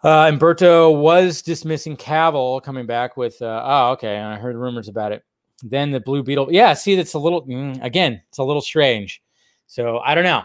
[0.06, 5.12] uh, Umberto was dismissing Cavill, coming back with, uh, "Oh, okay," I heard rumors about
[5.12, 5.24] it.
[5.64, 6.74] Then the Blue Beetle, yeah.
[6.76, 9.22] See, that's a little mm, again, it's a little strange.
[9.66, 10.44] So I don't know.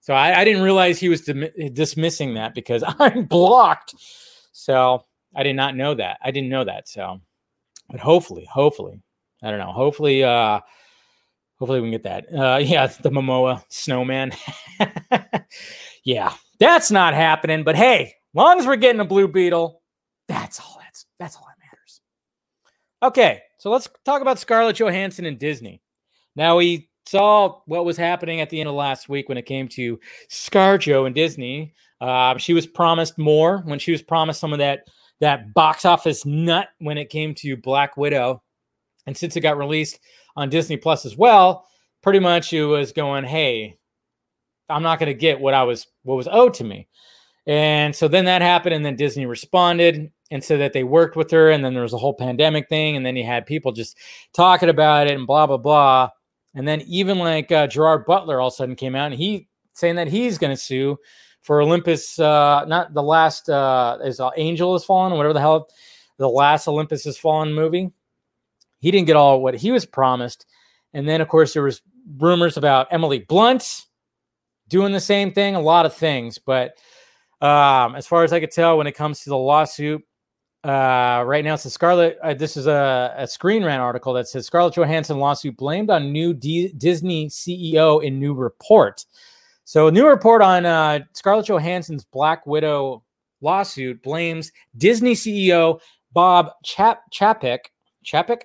[0.00, 1.22] So I, I didn't realize he was
[1.72, 3.94] dismissing that because I'm blocked.
[4.52, 5.04] So
[5.36, 6.18] I did not know that.
[6.22, 6.88] I didn't know that.
[6.88, 7.20] So,
[7.88, 9.02] but hopefully, hopefully,
[9.42, 9.72] I don't know.
[9.72, 10.60] Hopefully, uh,
[11.58, 12.32] hopefully we can get that.
[12.32, 14.32] Uh, yeah, the Momoa snowman.
[16.04, 17.62] yeah, that's not happening.
[17.62, 19.82] But hey, long as we're getting a Blue Beetle,
[20.28, 20.78] that's all.
[20.80, 22.00] That's that's all that matters.
[23.02, 25.82] Okay, so let's talk about Scarlett Johansson and Disney.
[26.34, 29.68] Now we saw what was happening at the end of last week when it came
[29.68, 29.98] to
[30.30, 31.72] ScarJo and Disney.
[32.00, 34.80] Uh, she was promised more when she was promised some of that
[35.20, 38.42] that box office nut when it came to Black Widow,
[39.06, 39.98] and since it got released
[40.36, 41.66] on Disney Plus as well,
[42.02, 43.78] pretty much it was going, "Hey,
[44.68, 46.88] I'm not going to get what I was what was owed to me."
[47.46, 51.30] And so then that happened, and then Disney responded and said that they worked with
[51.30, 53.96] her, and then there was a whole pandemic thing, and then you had people just
[54.34, 56.10] talking about it and blah blah blah.
[56.54, 59.46] And then even like uh, Gerard Butler all of a sudden came out and he
[59.74, 60.96] saying that he's going to sue
[61.42, 65.68] for Olympus, uh, not the last uh, is uh, Angel has fallen, whatever the hell,
[66.16, 67.92] the last Olympus has fallen movie.
[68.80, 70.46] He didn't get all what he was promised,
[70.92, 71.82] and then of course there was
[72.18, 73.86] rumors about Emily Blunt
[74.68, 76.38] doing the same thing, a lot of things.
[76.38, 76.76] But
[77.40, 80.02] um, as far as I could tell, when it comes to the lawsuit,
[80.64, 84.46] uh, right now, so Scarlett, uh, this is a, a Screen Rant article that says
[84.46, 89.04] Scarlett Johansson lawsuit blamed on new D- Disney CEO in new report.
[89.64, 93.04] So, a new report on uh, Scarlett Johansson's Black Widow
[93.40, 95.80] lawsuit blames Disney CEO
[96.12, 97.66] Bob Chap Chapek
[98.04, 98.42] Chapek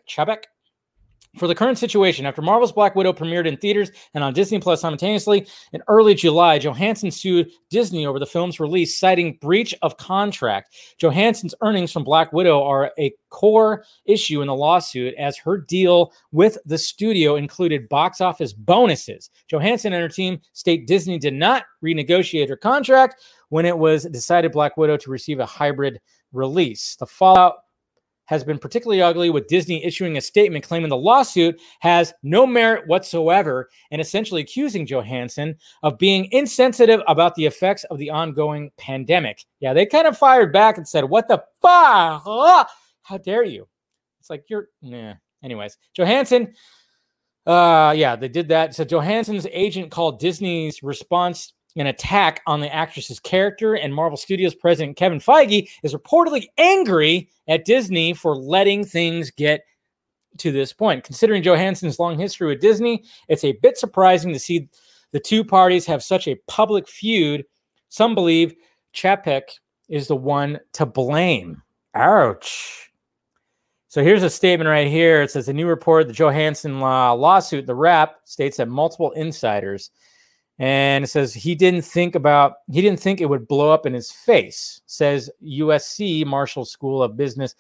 [1.38, 4.82] for the current situation, after Marvel's Black Widow premiered in theaters and on Disney Plus
[4.82, 10.76] simultaneously in early July, Johansson sued Disney over the film's release, citing breach of contract.
[10.98, 16.12] Johansson's earnings from Black Widow are a core issue in the lawsuit, as her deal
[16.34, 19.30] with the studio included box office bonuses.
[19.48, 24.52] Johansson and her team state Disney did not renegotiate her contract when it was decided
[24.52, 26.02] Black Widow to receive a hybrid
[26.34, 26.96] release.
[26.98, 27.61] The fallout
[28.32, 32.88] has been particularly ugly, with Disney issuing a statement claiming the lawsuit has no merit
[32.88, 39.44] whatsoever and essentially accusing Johansson of being insensitive about the effects of the ongoing pandemic.
[39.60, 42.24] Yeah, they kind of fired back and said, What the fuck?
[43.04, 43.68] How dare you?
[44.22, 45.16] It's like you're, nah.
[45.44, 46.54] Anyways, Johansson,
[47.46, 48.76] uh, yeah, they did that.
[48.76, 54.56] So Johansson's agent called Disney's response an attack on the actress's character, and Marvel Studios
[54.56, 59.64] president Kevin Feige is reportedly angry at Disney for letting things get
[60.38, 61.04] to this point.
[61.04, 64.70] Considering Johansson's long history with Disney, it's a bit surprising to see
[65.12, 67.46] the two parties have such a public feud.
[67.90, 68.56] Some believe
[68.94, 69.44] Chapek
[69.90, 71.62] is the one to blame.
[71.94, 72.90] Ouch.
[73.90, 75.22] So here's a statement right here.
[75.22, 79.92] It says a new report, the Johansson law lawsuit, the Wrap states that multiple insiders
[80.60, 83.94] and it says he didn't think about he didn't think it would blow up in
[83.94, 87.56] his face says usc marshall school of business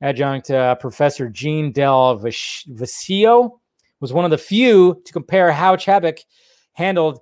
[0.00, 3.58] adjunct uh, professor gene del vecchio
[4.00, 6.20] was one of the few to compare how chapek
[6.72, 7.20] handled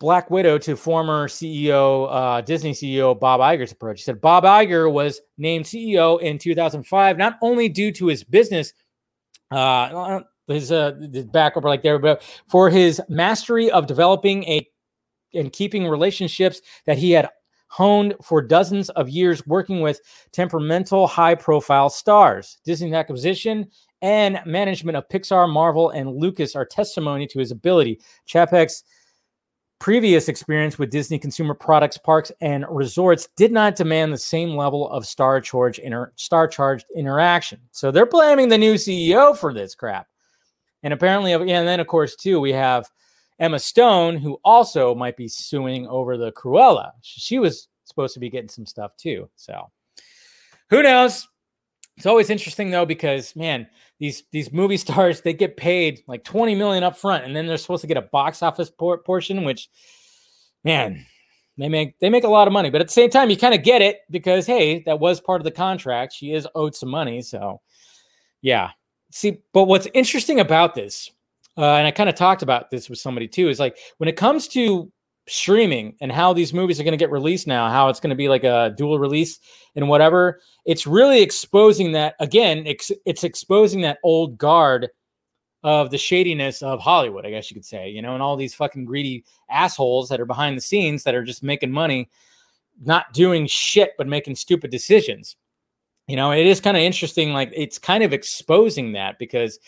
[0.00, 4.00] black widow to former ceo uh, disney ceo bob Iger's approach.
[4.00, 8.72] He said bob Iger was named ceo in 2005 not only due to his business
[9.50, 14.68] uh, his uh his back over like there, but for his mastery of developing a
[15.34, 17.28] and keeping relationships that he had
[17.68, 22.58] honed for dozens of years working with temperamental high profile stars.
[22.64, 23.66] Disney's acquisition
[24.00, 28.00] and management of Pixar, Marvel, and Lucas are testimony to his ability.
[28.26, 28.84] Chapek's
[29.80, 34.88] previous experience with Disney consumer products, parks, and resorts did not demand the same level
[34.90, 37.60] of star charged inter- star charged interaction.
[37.72, 40.06] So they're blaming the new CEO for this crap.
[40.84, 42.88] And apparently, uh, yeah, and then of course, too, we have
[43.40, 46.92] Emma Stone, who also might be suing over the Cruella.
[47.00, 49.28] She was supposed to be getting some stuff too.
[49.34, 49.70] So
[50.70, 51.26] who knows?
[51.96, 53.66] It's always interesting though, because man,
[53.98, 57.56] these these movie stars they get paid like 20 million up front, and then they're
[57.56, 59.70] supposed to get a box office por- portion, which
[60.64, 61.06] man,
[61.56, 62.68] they make they make a lot of money.
[62.68, 65.40] But at the same time, you kind of get it because hey, that was part
[65.40, 66.12] of the contract.
[66.12, 67.62] She is owed some money, so
[68.42, 68.70] yeah,
[69.14, 71.08] See, but what's interesting about this,
[71.56, 74.16] uh, and I kind of talked about this with somebody too, is like when it
[74.16, 74.90] comes to
[75.28, 78.16] streaming and how these movies are going to get released now, how it's going to
[78.16, 79.38] be like a dual release
[79.76, 82.66] and whatever, it's really exposing that again.
[82.66, 84.88] It's, it's exposing that old guard
[85.62, 88.52] of the shadiness of Hollywood, I guess you could say, you know, and all these
[88.52, 92.10] fucking greedy assholes that are behind the scenes that are just making money,
[92.82, 95.36] not doing shit, but making stupid decisions.
[96.06, 97.32] You know, it is kind of interesting.
[97.32, 99.58] Like it's kind of exposing that because,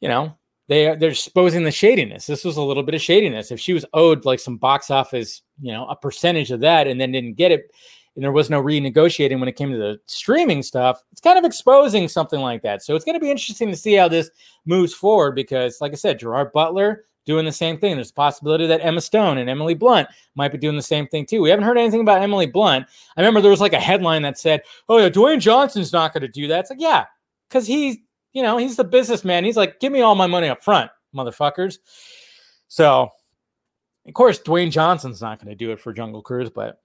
[0.00, 0.36] you know,
[0.68, 2.26] they they're exposing the shadiness.
[2.26, 3.50] This was a little bit of shadiness.
[3.50, 7.00] If she was owed like some box office, you know, a percentage of that and
[7.00, 7.70] then didn't get it,
[8.14, 11.44] and there was no renegotiating when it came to the streaming stuff, it's kind of
[11.44, 12.82] exposing something like that.
[12.82, 14.30] So it's going to be interesting to see how this
[14.66, 17.94] moves forward because, like I said, Gerard Butler doing the same thing.
[17.94, 21.26] There's a possibility that Emma Stone and Emily Blunt might be doing the same thing
[21.26, 21.42] too.
[21.42, 22.86] We haven't heard anything about Emily Blunt.
[23.16, 26.22] I remember there was like a headline that said, "Oh yeah, Dwayne Johnson's not going
[26.22, 27.04] to do that." It's like, yeah,
[27.46, 27.98] because he's
[28.32, 29.44] you know he's the businessman.
[29.44, 31.78] He's like, give me all my money up front, motherfuckers.
[32.68, 33.10] So,
[34.06, 36.80] of course, Dwayne Johnson's not going to do it for Jungle Cruise, but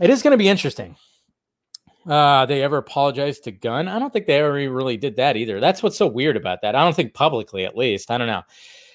[0.00, 0.96] it is going to be interesting.
[2.08, 3.88] Uh, they ever apologized to Gunn?
[3.88, 5.60] I don't think they ever really did that either.
[5.60, 6.74] That's what's so weird about that.
[6.76, 8.10] I don't think publicly, at least.
[8.10, 8.42] I don't know.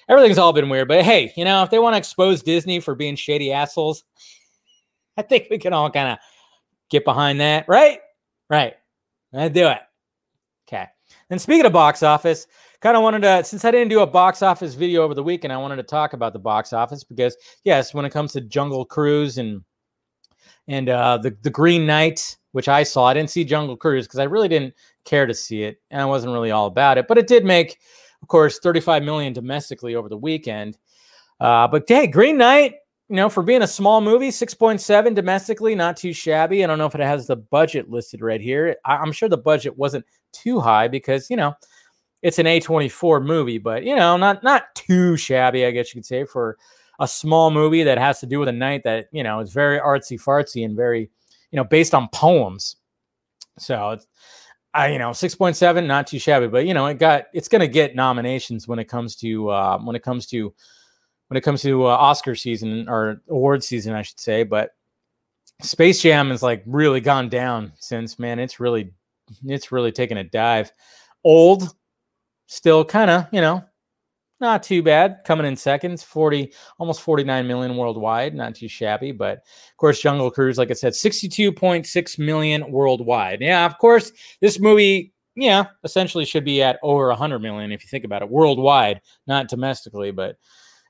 [0.08, 2.94] Everything's all been weird, but hey, you know, if they want to expose Disney for
[2.94, 4.04] being shady assholes,
[5.16, 6.18] I think we can all kind of
[6.90, 8.00] get behind that, right?
[8.48, 8.74] Right.
[9.32, 9.78] Let's do it.
[10.68, 10.86] Okay.
[11.30, 12.46] And speaking of box office,
[12.80, 15.52] kind of wanted to, since I didn't do a box office video over the weekend,
[15.52, 18.84] I wanted to talk about the box office because, yes, when it comes to Jungle
[18.84, 19.62] Cruise and
[20.68, 23.06] and uh, the the Green Knight, which I saw.
[23.06, 24.74] I didn't see Jungle Cruise because I really didn't
[25.04, 27.08] care to see it, and I wasn't really all about it.
[27.08, 27.78] But it did make,
[28.22, 30.78] of course, 35 million domestically over the weekend.
[31.40, 32.76] Uh, but hey, Green Knight,
[33.08, 36.62] you know, for being a small movie, 6.7 domestically, not too shabby.
[36.62, 38.76] I don't know if it has the budget listed right here.
[38.84, 41.54] I, I'm sure the budget wasn't too high because you know
[42.22, 46.06] it's an A24 movie, but you know, not not too shabby, I guess you could
[46.06, 46.56] say, for
[47.00, 49.80] a small movie that has to do with a knight that you know is very
[49.80, 51.10] artsy fartsy and very
[51.50, 52.76] you know based on poems.
[53.58, 54.06] So it's
[54.74, 57.48] I you know six point seven, not too shabby, but you know it got it's
[57.48, 60.54] going to get nominations when it comes to uh, when it comes to
[61.28, 64.44] when it comes to uh, Oscar season or award season, I should say.
[64.44, 64.70] But
[65.60, 68.38] Space Jam has like really gone down since man.
[68.38, 68.92] It's really
[69.44, 70.72] it's really taken a dive.
[71.24, 71.68] Old,
[72.46, 73.64] still kind of you know
[74.42, 75.20] not too bad.
[75.24, 78.34] Coming in seconds, 40, almost 49 million worldwide.
[78.34, 79.12] Not too shabby.
[79.12, 83.40] But of course, Jungle Cruise, like I said, 62.6 million worldwide.
[83.40, 84.12] Yeah, of course,
[84.42, 88.28] this movie, yeah, essentially should be at over 100 million if you think about it,
[88.28, 90.10] worldwide, not domestically.
[90.10, 90.36] But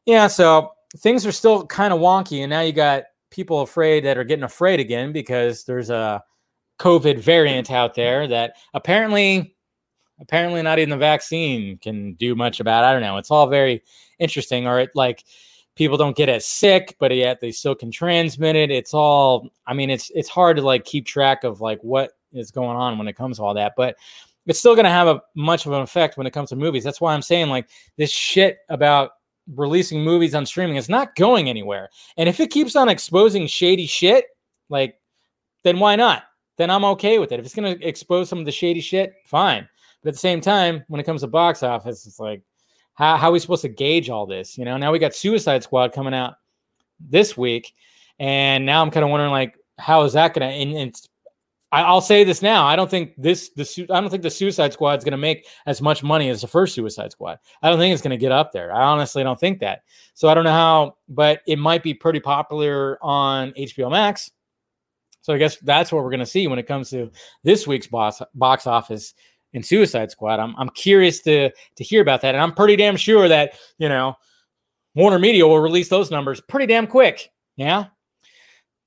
[0.06, 2.40] yeah, so things are still kind of wonky.
[2.40, 6.24] And now you got people afraid that are getting afraid again because there's a
[6.80, 9.54] COVID variant out there that apparently
[10.22, 12.84] apparently not even the vaccine can do much about.
[12.84, 13.18] I don't know.
[13.18, 13.82] It's all very
[14.18, 14.66] interesting.
[14.66, 15.24] Or it like
[15.74, 18.70] people don't get as sick, but yet they still can transmit it.
[18.70, 19.50] It's all.
[19.66, 22.96] I mean, it's it's hard to like keep track of like what is going on
[22.96, 23.96] when it comes to all that, but
[24.46, 26.82] it's still going to have a much of an effect when it comes to movies.
[26.82, 29.12] That's why I'm saying like this shit about
[29.54, 31.90] releasing movies on streaming is not going anywhere.
[32.16, 34.26] And if it keeps on exposing shady shit,
[34.68, 34.96] like
[35.64, 36.24] then why not?
[36.58, 37.40] Then I'm okay with it.
[37.40, 39.68] If it's going to expose some of the shady shit, fine.
[40.02, 42.42] But at the same time, when it comes to box office, it's like,
[42.94, 44.58] how, how are we supposed to gauge all this?
[44.58, 46.34] You know, now we got Suicide Squad coming out
[47.00, 47.72] this week.
[48.18, 50.94] And now I'm kind of wondering, like, how is that going to, and, and
[51.72, 52.66] I, will say this now.
[52.66, 55.46] I don't think this, the, I don't think the Suicide Squad is going to make
[55.64, 57.38] as much money as the first Suicide Squad.
[57.62, 58.72] I don't think it's going to get up there.
[58.74, 59.82] I honestly don't think that.
[60.14, 64.30] So I don't know how, but it might be pretty popular on HBO Max.
[65.22, 67.10] So I guess that's what we're going to see when it comes to
[67.42, 69.14] this week's box box office
[69.52, 70.40] in Suicide Squad.
[70.40, 73.88] I'm I'm curious to to hear about that, and I'm pretty damn sure that you
[73.88, 74.16] know
[74.94, 77.30] Warner Media will release those numbers pretty damn quick.
[77.56, 77.86] Yeah,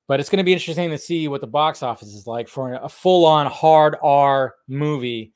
[0.07, 2.73] but it's going to be interesting to see what the box office is like for
[2.73, 5.33] a full on hard R movie.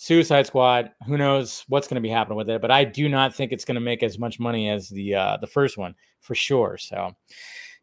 [0.00, 0.92] Suicide Squad.
[1.06, 2.62] Who knows what's going to be happening with it?
[2.62, 5.36] But I do not think it's going to make as much money as the uh,
[5.38, 6.78] the first one for sure.
[6.78, 7.16] So,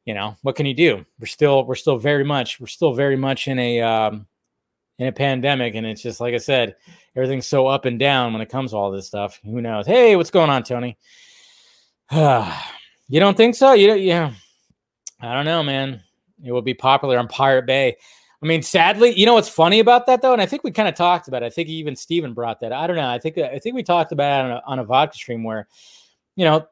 [0.06, 1.06] you know, what can you do?
[1.20, 4.28] We're still we're still very much we're still very much in a um,
[4.98, 6.76] in a pandemic and it's just like i said
[7.16, 9.40] everything's so up and down when it comes to all this stuff.
[9.44, 9.86] Who knows?
[9.86, 10.98] Hey what's going on tony?
[13.08, 13.74] You don't think so?
[13.74, 14.34] You don't yeah.
[15.22, 16.02] I don't know man.
[16.44, 17.96] It will be popular on pirate bay.
[18.42, 20.34] I mean sadly you know what's funny about that though?
[20.34, 21.46] And i think we kind of talked about it.
[21.46, 22.74] I think even steven brought that.
[22.74, 23.08] I don't know.
[23.08, 25.68] I think i think we talked about it on a, on a vodka stream where
[26.36, 26.68] you know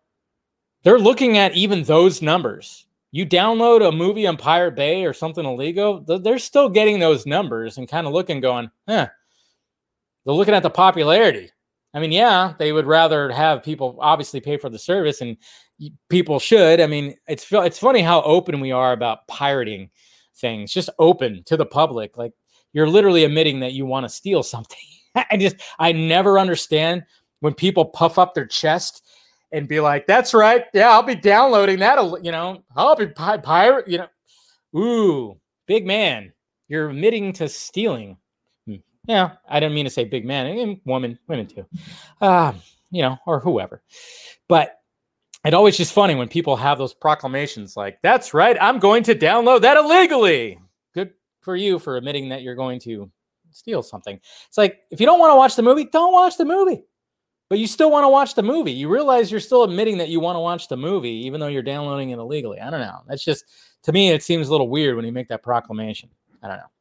[0.81, 5.45] they're looking at even those numbers you download a movie on Pirate Bay or something
[5.45, 9.07] illegal, they're still getting those numbers and kind of looking, going, huh.
[10.25, 11.51] They're looking at the popularity.
[11.93, 15.37] I mean, yeah, they would rather have people obviously pay for the service, and
[16.09, 16.81] people should.
[16.81, 19.91] I mean, it's it's funny how open we are about pirating
[20.37, 22.17] things, just open to the public.
[22.17, 22.33] Like
[22.71, 24.79] you're literally admitting that you want to steal something.
[25.15, 27.03] I just I never understand
[27.41, 29.03] when people puff up their chest
[29.53, 33.37] and be like, "That's right, yeah, I'll be downloading that." You know, I'll be pi-
[33.37, 33.87] pirate.
[33.87, 36.33] You know, ooh, big man,
[36.67, 38.17] you're admitting to stealing.
[38.67, 38.75] Hmm.
[39.07, 41.65] Yeah, I didn't mean to say big man, and woman, women too.
[42.19, 42.53] Uh,
[42.91, 43.81] you know, or whoever.
[44.49, 44.79] But
[45.45, 49.15] it always just funny when people have those proclamations like, "That's right, I'm going to
[49.15, 50.59] download that illegally."
[50.93, 53.11] Good for you for admitting that you're going to
[53.51, 54.19] steal something.
[54.47, 56.83] It's like if you don't want to watch the movie, don't watch the movie.
[57.53, 58.71] But you still want to watch the movie.
[58.71, 61.61] You realize you're still admitting that you want to watch the movie, even though you're
[61.61, 62.59] downloading it illegally.
[62.59, 63.01] I don't know.
[63.07, 63.45] That's just
[63.83, 66.09] to me, it seems a little weird when you make that proclamation.
[66.41, 66.71] I don't know.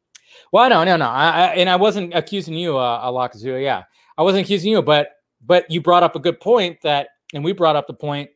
[0.50, 1.10] Well, no, no, no.
[1.10, 3.62] I, I and I wasn't accusing you, uh, Alakazua.
[3.62, 3.82] Yeah,
[4.16, 5.10] I wasn't accusing you, but
[5.44, 8.30] but you brought up a good point that, and we brought up the point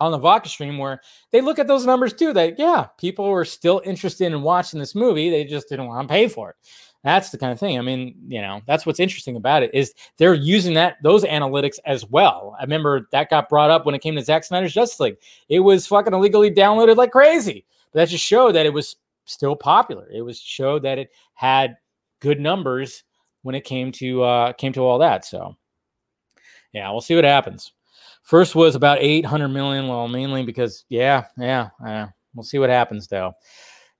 [0.00, 1.00] on the Vodka stream where
[1.30, 2.32] they look at those numbers too.
[2.32, 5.30] That yeah, people were still interested in watching this movie.
[5.30, 6.56] They just didn't want to pay for it.
[7.04, 7.78] That's the kind of thing.
[7.78, 11.78] I mean, you know, that's what's interesting about it is they're using that those analytics
[11.86, 12.56] as well.
[12.58, 15.16] I remember that got brought up when it came to Zack Snyder's Justice League.
[15.48, 17.64] It was fucking illegally downloaded like crazy.
[17.92, 20.08] But that just showed that it was still popular.
[20.12, 21.76] It was showed that it had
[22.20, 23.04] good numbers
[23.42, 25.24] when it came to uh came to all that.
[25.24, 25.56] So
[26.72, 27.72] yeah, we'll see what happens.
[28.22, 29.88] First was about 800 million.
[29.88, 33.32] Well, mainly because, yeah, yeah, uh, we'll see what happens though.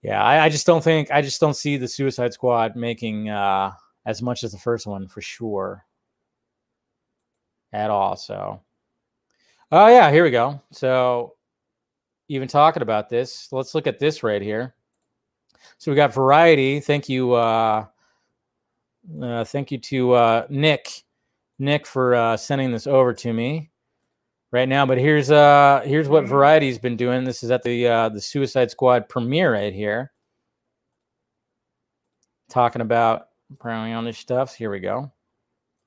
[0.02, 3.72] Yeah, I, I, just don't think, I just don't see the Suicide Squad making uh,
[4.06, 5.84] as much as the first one for sure
[7.72, 8.16] at all.
[8.16, 8.60] So,
[9.72, 10.60] oh, yeah, here we go.
[10.70, 11.34] So,
[12.28, 14.74] even talking about this, let's look at this right here.
[15.78, 16.78] So, we got Variety.
[16.78, 17.32] Thank you.
[17.32, 17.86] Uh,
[19.20, 21.02] uh, thank you to uh, Nick,
[21.58, 23.70] Nick for uh, sending this over to me
[24.50, 24.86] right now.
[24.86, 27.24] But here's uh here's what Variety's been doing.
[27.24, 30.12] This is at the uh, the Suicide Squad premiere right here.
[32.48, 33.28] Talking about
[33.58, 34.54] probably on this stuff.
[34.54, 35.12] Here we go.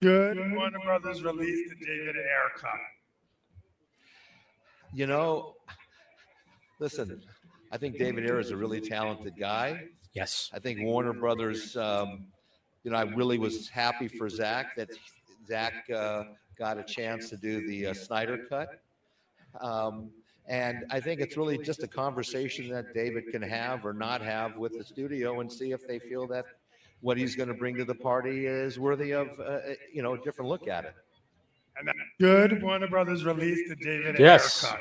[0.01, 0.37] Good.
[0.37, 2.71] Warner Brothers released the David Ayer cut.
[4.93, 5.55] You know,
[6.79, 7.21] listen,
[7.71, 9.83] I think David Ayer is a really talented guy.
[10.13, 10.49] Yes.
[10.53, 11.77] I think Warner Brothers.
[11.77, 12.27] Um,
[12.83, 14.89] you know, I really was happy for Zack that
[15.47, 16.23] Zack Uh,
[16.61, 18.83] got a chance to do the uh, Snyder cut.
[19.59, 20.11] Um,
[20.47, 24.57] and I think it's really just a conversation that David can have or not have
[24.57, 26.45] with the studio and see if they feel that
[26.99, 29.59] what he's going to bring to the party is worthy of, uh, uh,
[29.91, 30.93] you know, a different look at it.
[31.77, 34.63] And then good Warner Brothers released the David yes.
[34.63, 34.79] cut.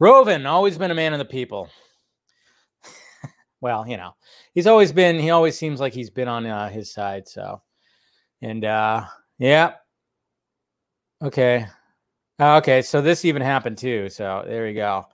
[0.00, 1.68] Roven, always been a man of the people.
[3.60, 4.16] well, you know,
[4.52, 7.28] he's always been, he always seems like he's been on uh, his side.
[7.28, 7.62] So,
[8.42, 9.04] and uh,
[9.38, 9.74] yeah,
[11.22, 11.66] Okay.
[12.38, 12.82] Uh, okay.
[12.82, 14.08] So this even happened too.
[14.08, 15.06] So there we go.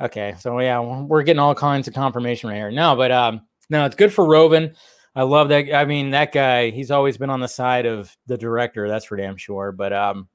[0.00, 0.34] Okay.
[0.38, 2.70] So yeah, we're getting all kinds of confirmation right here.
[2.70, 4.74] No, but um, no, it's good for Roven.
[5.14, 5.74] I love that.
[5.74, 8.88] I mean, that guy, he's always been on the side of the director.
[8.88, 9.72] That's for damn sure.
[9.72, 10.28] But um,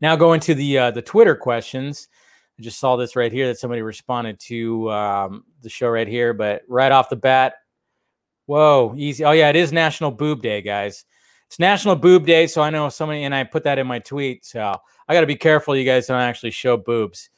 [0.00, 2.08] now going to the uh, the Twitter questions.
[2.58, 6.34] I just saw this right here that somebody responded to um, the show right here.
[6.34, 7.54] But right off the bat,
[8.46, 9.24] whoa, easy.
[9.24, 11.04] Oh yeah, it is National Boob Day, guys
[11.50, 14.44] it's National Boob Day, so I know somebody, and I put that in my tweet.
[14.44, 14.72] So
[15.08, 15.74] I got to be careful.
[15.74, 17.28] You guys don't actually show boobs.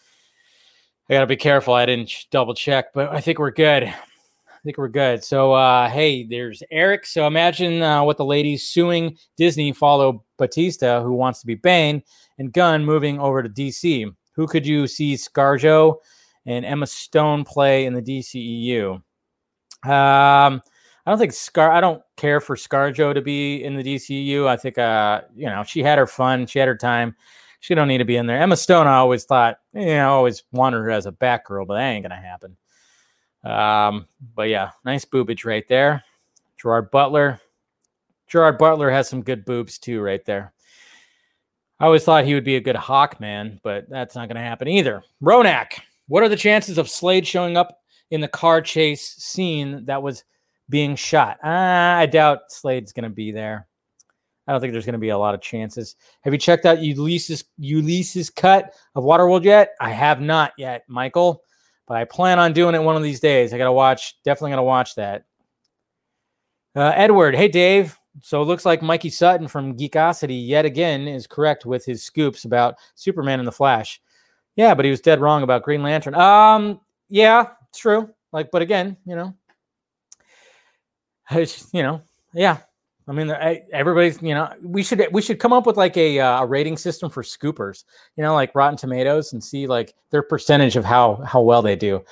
[1.09, 1.73] I got to be careful.
[1.73, 3.85] I didn't double check, but I think we're good.
[3.85, 5.25] I think we're good.
[5.25, 7.07] So, uh, hey, there's Eric.
[7.07, 12.03] So imagine uh, what the ladies suing Disney follow Bautista, who wants to be Bane,
[12.37, 14.15] and Gunn moving over to DC.
[14.35, 15.97] Who could you see ScarJo
[16.45, 19.03] and Emma Stone play in the DCEU?
[19.91, 20.61] Um,
[21.05, 21.73] I don't think Scar.
[21.73, 24.47] I don't care for ScarJo to be in the DCU.
[24.47, 26.47] I think, uh, you know, she had her fun.
[26.47, 27.17] She had her time.
[27.61, 28.41] She don't need to be in there.
[28.41, 28.87] Emma Stone.
[28.87, 32.05] I always thought, you know, I always wanted her as a Batgirl, but that ain't
[32.05, 32.57] gonna happen.
[33.45, 36.05] Um, but yeah, nice boobage right there.
[36.57, 37.41] Gerard Butler.
[38.29, 40.53] Gerard Butler has some good boobs too, right there.
[41.81, 45.03] I always thought he would be a good Hawkman, but that's not to happen either.
[45.21, 47.81] Ronak, what are the chances of Slade showing up
[48.13, 50.23] in the car chase scene that was
[50.69, 51.39] being shot.
[51.45, 53.67] Uh, I doubt Slade's going to be there.
[54.47, 55.97] I don't think there's going to be a lot of chances.
[56.23, 59.75] Have you checked out Ulysses Ulysses cut of Waterworld yet?
[59.81, 61.43] I have not yet, Michael,
[61.87, 63.53] but I plan on doing it one of these days.
[63.53, 64.21] I got to watch.
[64.25, 65.25] Definitely going to watch that.
[66.75, 67.97] Uh, Edward, hey Dave.
[68.21, 72.45] So it looks like Mikey Sutton from Geekosity yet again is correct with his scoops
[72.45, 74.01] about Superman and the Flash.
[74.57, 76.15] Yeah, but he was dead wrong about Green Lantern.
[76.15, 78.13] Um, yeah, it's true.
[78.33, 79.35] Like, but again, you know,
[81.73, 82.03] you know,
[82.33, 82.59] yeah.
[83.09, 83.31] I mean,
[83.73, 86.77] everybody's, you know, we should we should come up with like a, uh, a rating
[86.77, 87.85] system for scoopers,
[88.17, 91.75] you know, like Rotten Tomatoes, and see like their percentage of how how well they
[91.75, 92.05] do.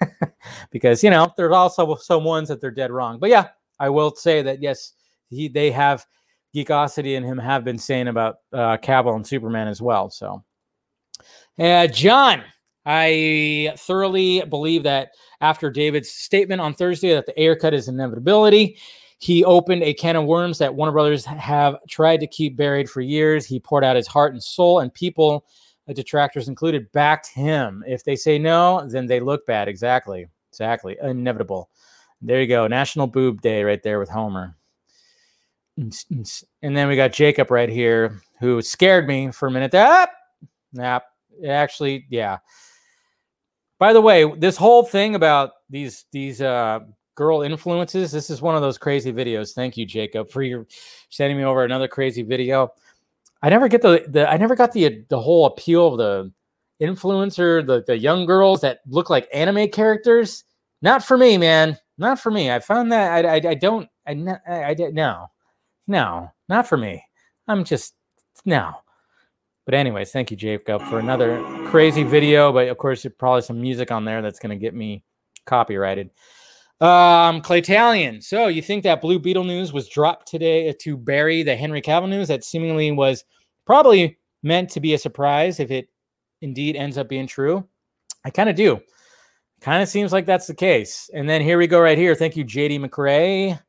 [0.70, 3.18] because you know, there's also some ones that they're dead wrong.
[3.18, 3.48] But yeah,
[3.78, 4.94] I will say that yes,
[5.28, 6.06] he they have
[6.54, 10.10] Geekosity and him have been saying about uh, Cavill and Superman as well.
[10.10, 10.42] So,
[11.58, 12.42] uh, John,
[12.84, 18.78] I thoroughly believe that after David's statement on Thursday that the Ayer cut is inevitability,
[19.18, 23.00] he opened a can of worms that Warner Brothers have tried to keep buried for
[23.00, 23.46] years.
[23.46, 25.46] He poured out his heart and soul, and people,
[25.88, 27.84] uh, detractors included, backed him.
[27.86, 29.68] If they say no, then they look bad.
[29.68, 30.26] Exactly.
[30.50, 30.96] Exactly.
[31.00, 31.70] Inevitable.
[32.20, 32.66] There you go.
[32.66, 34.56] National Boob Day right there with Homer.
[35.76, 39.74] And then we got Jacob right here who scared me for a minute.
[39.74, 40.08] Ah,
[40.72, 41.04] nap.
[41.48, 42.38] Actually, yeah.
[43.82, 46.78] By the way, this whole thing about these these uh,
[47.16, 49.54] girl influences, this is one of those crazy videos.
[49.54, 50.68] Thank you, Jacob, for your
[51.08, 52.72] sending me over another crazy video.
[53.42, 56.32] I never get the, the I never got the the whole appeal of the
[56.80, 60.44] influencer, the the young girls that look like anime characters.
[60.80, 61.76] Not for me, man.
[61.98, 62.52] Not for me.
[62.52, 64.12] I found that I I, I don't I
[64.46, 65.26] I, I no
[65.88, 67.04] no not for me.
[67.48, 67.94] I'm just
[68.44, 68.74] no.
[69.64, 72.52] But anyways, thank you, Jacob, for another crazy video.
[72.52, 75.04] But of course, probably some music on there that's going to get me
[75.46, 76.10] copyrighted.
[76.80, 78.24] Um, Claytalian.
[78.24, 82.08] So you think that Blue Beetle news was dropped today to bury the Henry Cavill
[82.08, 83.24] news that seemingly was
[83.66, 85.88] probably meant to be a surprise if it
[86.40, 87.66] indeed ends up being true?
[88.24, 88.80] I kind of do.
[89.60, 91.08] Kind of seems like that's the case.
[91.14, 92.16] And then here we go right here.
[92.16, 93.60] Thank you, JD McRae.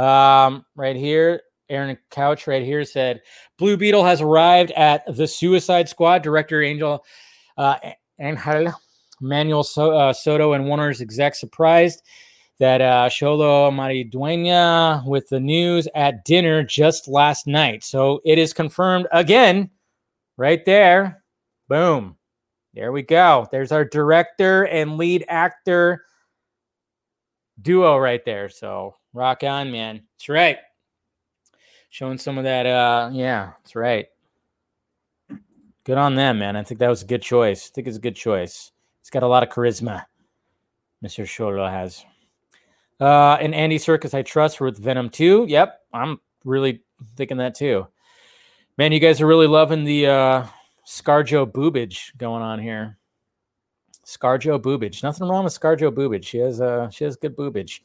[0.00, 1.42] Um, right here.
[1.70, 3.22] Aaron Couch right here said
[3.56, 6.22] Blue Beetle has arrived at the Suicide Squad.
[6.22, 7.04] Director Angel
[7.56, 7.76] uh,
[8.18, 8.74] Angel
[9.20, 12.02] Manuel so- uh, Soto and Warner's exec surprised
[12.58, 17.82] that uh, Xolo Maridueña with the news at dinner just last night.
[17.84, 19.70] So it is confirmed again,
[20.36, 21.22] right there.
[21.68, 22.16] Boom.
[22.74, 23.46] There we go.
[23.50, 26.04] There's our director and lead actor
[27.60, 28.48] duo right there.
[28.48, 30.02] So rock on, man.
[30.16, 30.58] That's right
[31.90, 32.64] showing some of that.
[32.64, 34.06] Uh, yeah, that's right.
[35.84, 36.56] Good on them, man.
[36.56, 37.68] I think that was a good choice.
[37.68, 38.72] I think it's a good choice.
[39.02, 40.04] He's got a lot of charisma.
[41.04, 41.24] Mr.
[41.24, 42.04] Xolo has.
[43.00, 45.46] Uh, and Andy Serkis, I trust with Venom 2.
[45.48, 46.82] Yep, I'm really
[47.16, 47.86] thinking that too.
[48.76, 50.46] Man, you guys are really loving the uh,
[50.86, 52.98] Scarjo boobage going on here.
[54.04, 55.02] Scarjo boobage.
[55.02, 56.24] Nothing wrong with Scarjo boobage.
[56.24, 57.80] She has uh, she has good boobage.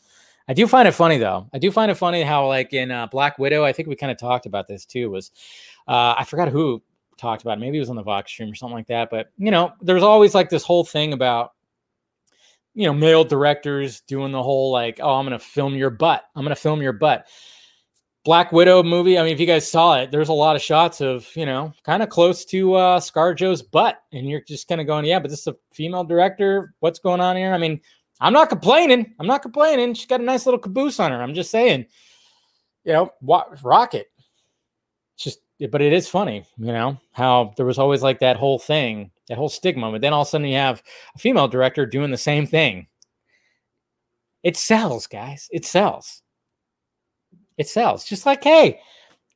[0.48, 1.50] I do find it funny though.
[1.54, 4.12] I do find it funny how like in uh, Black Widow, I think we kind
[4.12, 5.10] of talked about this too.
[5.10, 5.32] Was
[5.88, 6.82] uh, I forgot who
[7.18, 7.62] talked about it.
[7.62, 9.10] Maybe it was on the Vox stream or something like that.
[9.10, 11.52] But you know, there's always like this whole thing about
[12.76, 16.24] you know male directors doing the whole like, oh, I'm gonna film your butt.
[16.36, 17.28] I'm gonna film your butt.
[18.24, 19.20] Black Widow movie.
[19.20, 21.74] I mean, if you guys saw it, there's a lot of shots of you know
[21.84, 25.30] kind of close to uh, ScarJo's butt, and you're just kind of going, yeah, but
[25.30, 26.74] this is a female director.
[26.82, 27.54] What's going on here?
[27.54, 27.82] I mean,
[28.22, 29.14] I'm not complaining.
[29.20, 29.94] I'm not complaining.
[29.94, 31.22] She's got a nice little caboose on her.
[31.22, 31.86] I'm just saying,
[32.84, 34.08] you know, what, rocket.
[35.18, 35.40] just,
[35.72, 39.38] but it is funny, you know, how there was always like that whole thing, that
[39.38, 39.92] whole stigma.
[39.92, 40.84] But then all of a sudden you have
[41.16, 42.88] a female director doing the same thing.
[44.44, 45.48] It sells, guys.
[45.52, 46.22] It sells.
[47.58, 48.06] It sells.
[48.06, 48.80] Just like, hey,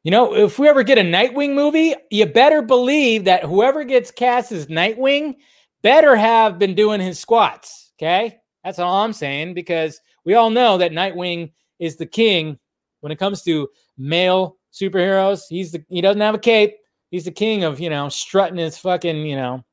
[0.04, 4.12] you know, if we ever get a Nightwing movie, you better believe that whoever gets
[4.12, 5.38] cast as Nightwing
[5.82, 7.92] better have been doing his squats.
[7.98, 8.39] Okay.
[8.64, 12.60] That's all I'm saying because we all know that Nightwing is the king
[13.02, 15.44] when it comes to male superheroes.
[15.50, 16.76] He's the he doesn't have a cape.
[17.12, 19.64] He's the king of, you know, strutting his fucking, you know,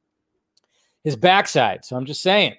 [1.04, 1.84] his backside.
[1.84, 2.54] So I'm just saying.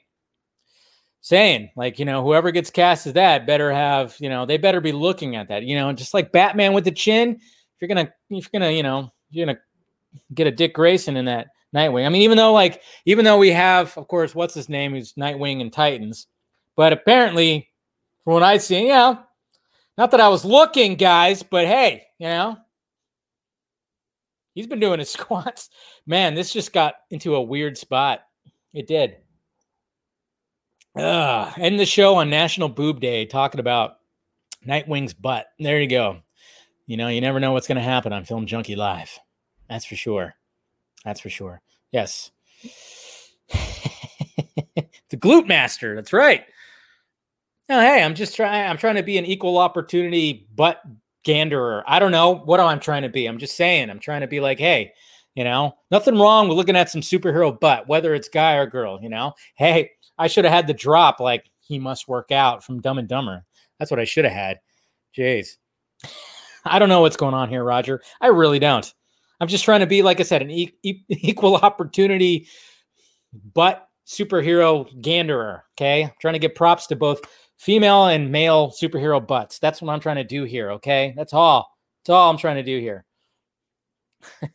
[1.21, 4.79] Saying, like, you know, whoever gets cast as that better have, you know, they better
[4.79, 5.63] be looking at that.
[5.63, 8.83] You know, just like Batman with the chin, if you're gonna if you're gonna, you
[8.83, 9.59] know, you're gonna
[10.33, 12.05] get a Dick Grayson in that Nightwing.
[12.05, 15.13] I mean, even though like even though we have, of course, what's his name, who's
[15.13, 16.27] Nightwing and Titans,
[16.75, 17.69] but apparently,
[18.23, 19.17] from what I've seen, yeah,
[19.97, 22.57] not that I was looking, guys, but hey, you know,
[24.53, 25.69] he's been doing his squats.
[26.05, 28.21] Man, this just got into a weird spot.
[28.73, 29.17] It did.
[30.95, 33.97] Uh, end the show on National Boob Day talking about
[34.65, 35.47] Nightwing's butt.
[35.59, 36.21] There you go.
[36.87, 39.19] You know, you never know what's going to happen on Film Junkee Live.
[39.69, 40.36] That's for sure.
[41.07, 41.61] That's for sure.
[41.93, 42.31] Yes.
[43.53, 45.95] the glute master.
[45.95, 46.43] That's right.
[47.69, 48.69] Now, hey, I'm just trying.
[48.69, 50.81] I'm trying to be an equal opportunity butt
[51.25, 51.83] ganderer.
[51.87, 53.25] I don't know what I'm trying to be.
[53.25, 53.89] I'm just saying.
[53.89, 54.91] I'm trying to be like, hey,
[55.33, 58.99] you know, nothing wrong with looking at some superhero butt, whether it's guy or girl.
[59.01, 62.81] You know, hey, I should have had the drop like he must work out from
[62.81, 63.45] Dumb and Dumber.
[63.79, 64.59] That's what I should have had.
[65.17, 65.55] Jeez.
[66.65, 68.01] I don't know what's going on here, Roger.
[68.19, 68.93] I really don't.
[69.39, 72.47] I'm just trying to be, like I said, an e- e- equal opportunity,
[73.53, 75.61] but superhero ganderer.
[75.75, 76.03] Okay.
[76.03, 77.21] I'm trying to get props to both
[77.57, 79.59] female and male superhero butts.
[79.59, 80.71] That's what I'm trying to do here.
[80.71, 81.13] Okay.
[81.15, 81.69] That's all.
[82.03, 83.05] That's all I'm trying to do here.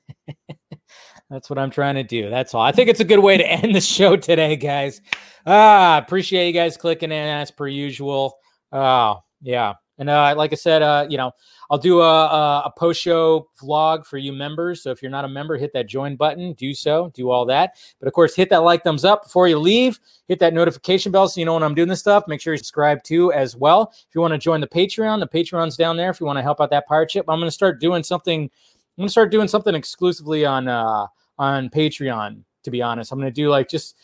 [1.31, 2.29] That's what I'm trying to do.
[2.29, 2.61] That's all.
[2.61, 5.01] I think it's a good way to end the show today, guys.
[5.47, 8.37] Ah, appreciate you guys clicking in as per usual.
[8.71, 9.75] Oh, yeah.
[9.99, 11.33] And uh, like I said, uh, you know,
[11.73, 14.83] I'll do a, a, a post show vlog for you members.
[14.83, 17.77] So if you're not a member, hit that join button, do so, do all that.
[17.99, 19.99] But of course, hit that like thumbs up before you leave.
[20.29, 22.25] Hit that notification bell so you know when I'm doing this stuff.
[22.29, 23.91] Make sure you subscribe too as well.
[23.95, 26.11] If you want to join the Patreon, the Patreon's down there.
[26.11, 28.43] If you want to help out that pirate ship, I'm going to start doing something.
[28.43, 28.51] I'm
[28.99, 31.07] going to start doing something exclusively on uh,
[31.39, 32.43] on Patreon.
[32.65, 33.97] To be honest, I'm going to do like just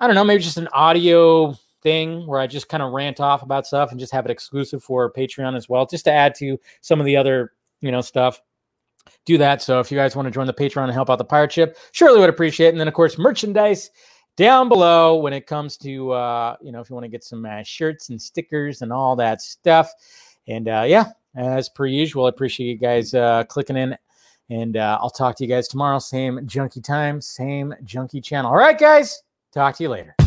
[0.00, 1.56] I don't know, maybe just an audio
[1.86, 4.82] thing where I just kind of rant off about stuff and just have it exclusive
[4.82, 8.40] for Patreon as well, just to add to some of the other, you know, stuff.
[9.24, 9.62] Do that.
[9.62, 11.78] So if you guys want to join the Patreon and help out the pirate ship,
[11.92, 12.70] surely would appreciate it.
[12.70, 13.92] And then of course, merchandise
[14.36, 17.46] down below when it comes to uh, you know, if you want to get some
[17.46, 19.88] uh, shirts and stickers and all that stuff.
[20.48, 23.96] And uh, yeah, as per usual, I appreciate you guys uh, clicking in.
[24.50, 26.00] And uh, I'll talk to you guys tomorrow.
[26.00, 28.50] Same junkie time, same junkie channel.
[28.50, 29.22] All right, guys.
[29.52, 30.25] Talk to you later.